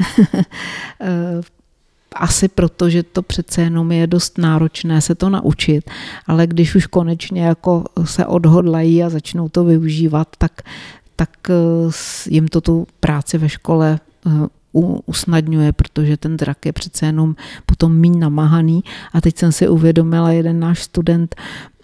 asi 2.15 2.49
proto, 2.49 2.91
že 2.91 3.03
to 3.03 3.23
přece 3.23 3.63
jenom 3.63 3.93
je 3.93 4.07
dost 4.07 4.39
náročné 4.39 5.01
se 5.01 5.15
to 5.15 5.31
naučit, 5.31 5.91
ale 6.27 6.47
když 6.47 6.75
už 6.75 6.87
konečně 6.87 7.43
jako 7.43 7.85
se 8.05 8.27
odhodlají 8.27 9.03
a 9.03 9.11
začnou 9.11 9.49
to 9.49 9.65
využívat, 9.65 10.29
tak 10.39 10.63
tak 11.19 11.51
eh, 11.51 11.55
jim 12.31 12.49
to 12.49 12.61
tu 12.61 12.87
práci 13.01 13.39
ve 13.39 13.49
škole 13.49 13.99
eh, 14.27 14.31
usnadňuje, 15.07 15.73
protože 15.73 16.17
ten 16.17 16.37
drak 16.37 16.67
je 16.67 16.73
přece 16.73 17.07
jenom 17.07 17.35
potom 17.67 17.97
míň 17.97 18.19
namahaný. 18.19 18.85
A 19.13 19.21
teď 19.21 19.39
jsem 19.39 19.53
si 19.53 19.69
uvědomila, 19.69 20.31
jeden 20.31 20.61
náš 20.61 20.83
student, 20.83 21.35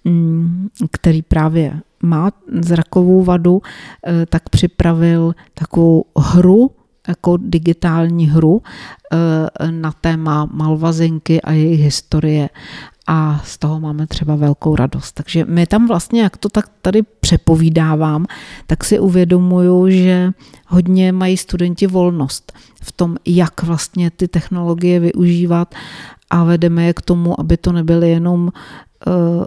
mm, 0.04 0.68
který 0.90 1.22
právě 1.22 1.80
má 2.02 2.32
zrakovou 2.60 3.24
vadu, 3.24 3.62
eh, 4.06 4.26
tak 4.26 4.48
připravil 4.48 5.34
takovou 5.54 6.04
hru, 6.18 6.70
jako 7.08 7.36
digitální 7.36 8.26
hru 8.26 8.62
na 9.70 9.92
téma 9.92 10.48
malvazinky 10.52 11.42
a 11.42 11.52
jejich 11.52 11.80
historie 11.80 12.48
a 13.06 13.40
z 13.44 13.58
toho 13.58 13.80
máme 13.80 14.06
třeba 14.06 14.36
velkou 14.36 14.76
radost. 14.76 15.12
Takže 15.12 15.44
my 15.44 15.66
tam 15.66 15.88
vlastně, 15.88 16.22
jak 16.22 16.36
to 16.36 16.48
tak 16.48 16.68
tady 16.82 17.02
přepovídávám, 17.02 18.26
tak 18.66 18.84
si 18.84 18.98
uvědomuju, 18.98 19.88
že 19.90 20.32
hodně 20.66 21.12
mají 21.12 21.36
studenti 21.36 21.86
volnost 21.86 22.52
v 22.82 22.92
tom, 22.92 23.16
jak 23.26 23.62
vlastně 23.62 24.10
ty 24.10 24.28
technologie 24.28 25.00
využívat 25.00 25.74
a 26.30 26.44
vedeme 26.44 26.84
je 26.84 26.94
k 26.94 27.00
tomu, 27.00 27.40
aby 27.40 27.56
to 27.56 27.72
nebyly 27.72 28.10
jenom 28.10 28.42
uh, 29.06 29.44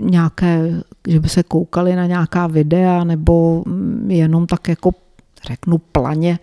nějaké, 0.00 0.82
že 1.08 1.20
by 1.20 1.28
se 1.28 1.42
koukali 1.42 1.96
na 1.96 2.06
nějaká 2.06 2.46
videa 2.46 3.04
nebo 3.04 3.64
jenom 4.06 4.46
tak 4.46 4.68
jako 4.68 4.90
řeknu 5.46 5.78
planě 5.78 6.38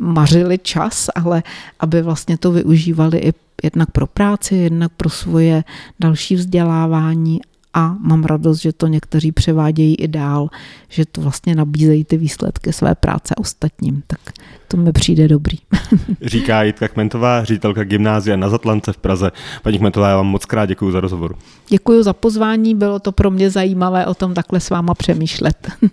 mařili 0.00 0.58
čas, 0.58 1.08
ale 1.14 1.42
aby 1.80 2.02
vlastně 2.02 2.38
to 2.38 2.52
využívali 2.52 3.18
i 3.18 3.32
jednak 3.62 3.90
pro 3.90 4.06
práci, 4.06 4.54
jednak 4.54 4.92
pro 4.96 5.10
svoje 5.10 5.64
další 6.00 6.34
vzdělávání 6.34 7.40
a 7.74 7.96
mám 8.00 8.24
radost, 8.24 8.60
že 8.60 8.72
to 8.72 8.86
někteří 8.86 9.32
převádějí 9.32 9.94
i 9.94 10.08
dál, 10.08 10.48
že 10.88 11.06
to 11.06 11.20
vlastně 11.20 11.54
nabízejí 11.54 12.04
ty 12.04 12.16
výsledky 12.16 12.72
své 12.72 12.94
práce 12.94 13.34
ostatním. 13.34 14.02
Tak 14.06 14.20
to 14.68 14.76
mi 14.76 14.92
přijde 14.92 15.28
dobrý. 15.28 15.58
Říká 16.22 16.62
Jitka 16.62 16.88
Kmentová, 16.88 17.44
ředitelka 17.44 17.84
gymnázia 17.84 18.36
na 18.36 18.48
Zatlance 18.48 18.92
v 18.92 18.96
Praze. 18.96 19.30
Paní 19.62 19.78
Kmentová, 19.78 20.08
já 20.08 20.16
vám 20.16 20.26
moc 20.26 20.44
krát 20.44 20.66
děkuji 20.66 20.90
za 20.90 21.00
rozhovor. 21.00 21.36
Děkuji 21.68 22.02
za 22.02 22.12
pozvání, 22.12 22.74
bylo 22.74 22.98
to 22.98 23.12
pro 23.12 23.30
mě 23.30 23.50
zajímavé 23.50 24.06
o 24.06 24.14
tom 24.14 24.34
takhle 24.34 24.60
s 24.60 24.70
váma 24.70 24.94
přemýšlet. 24.94 25.68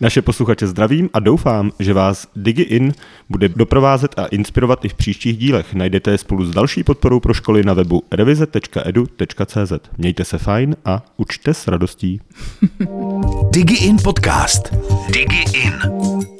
Naše 0.00 0.22
posluchače 0.22 0.66
zdravím 0.66 1.10
a 1.12 1.20
doufám, 1.20 1.72
že 1.78 1.94
vás 1.94 2.28
DigiIn 2.36 2.92
bude 3.28 3.48
doprovázet 3.48 4.18
a 4.18 4.26
inspirovat 4.26 4.84
i 4.84 4.88
v 4.88 4.94
příštích 4.94 5.38
dílech. 5.38 5.74
Najdete 5.74 6.10
je 6.10 6.18
spolu 6.18 6.44
s 6.44 6.50
další 6.50 6.84
podporou 6.84 7.20
pro 7.20 7.34
školy 7.34 7.64
na 7.64 7.74
webu 7.74 8.02
revize.edu.cz. 8.12 9.72
Mějte 9.98 10.24
se 10.24 10.38
fajn 10.38 10.76
a 10.84 11.02
učte 11.16 11.54
s 11.54 11.68
radostí. 11.68 12.20
DigiIn 13.50 13.96
podcast. 14.02 14.74
DigiIn. 15.12 16.37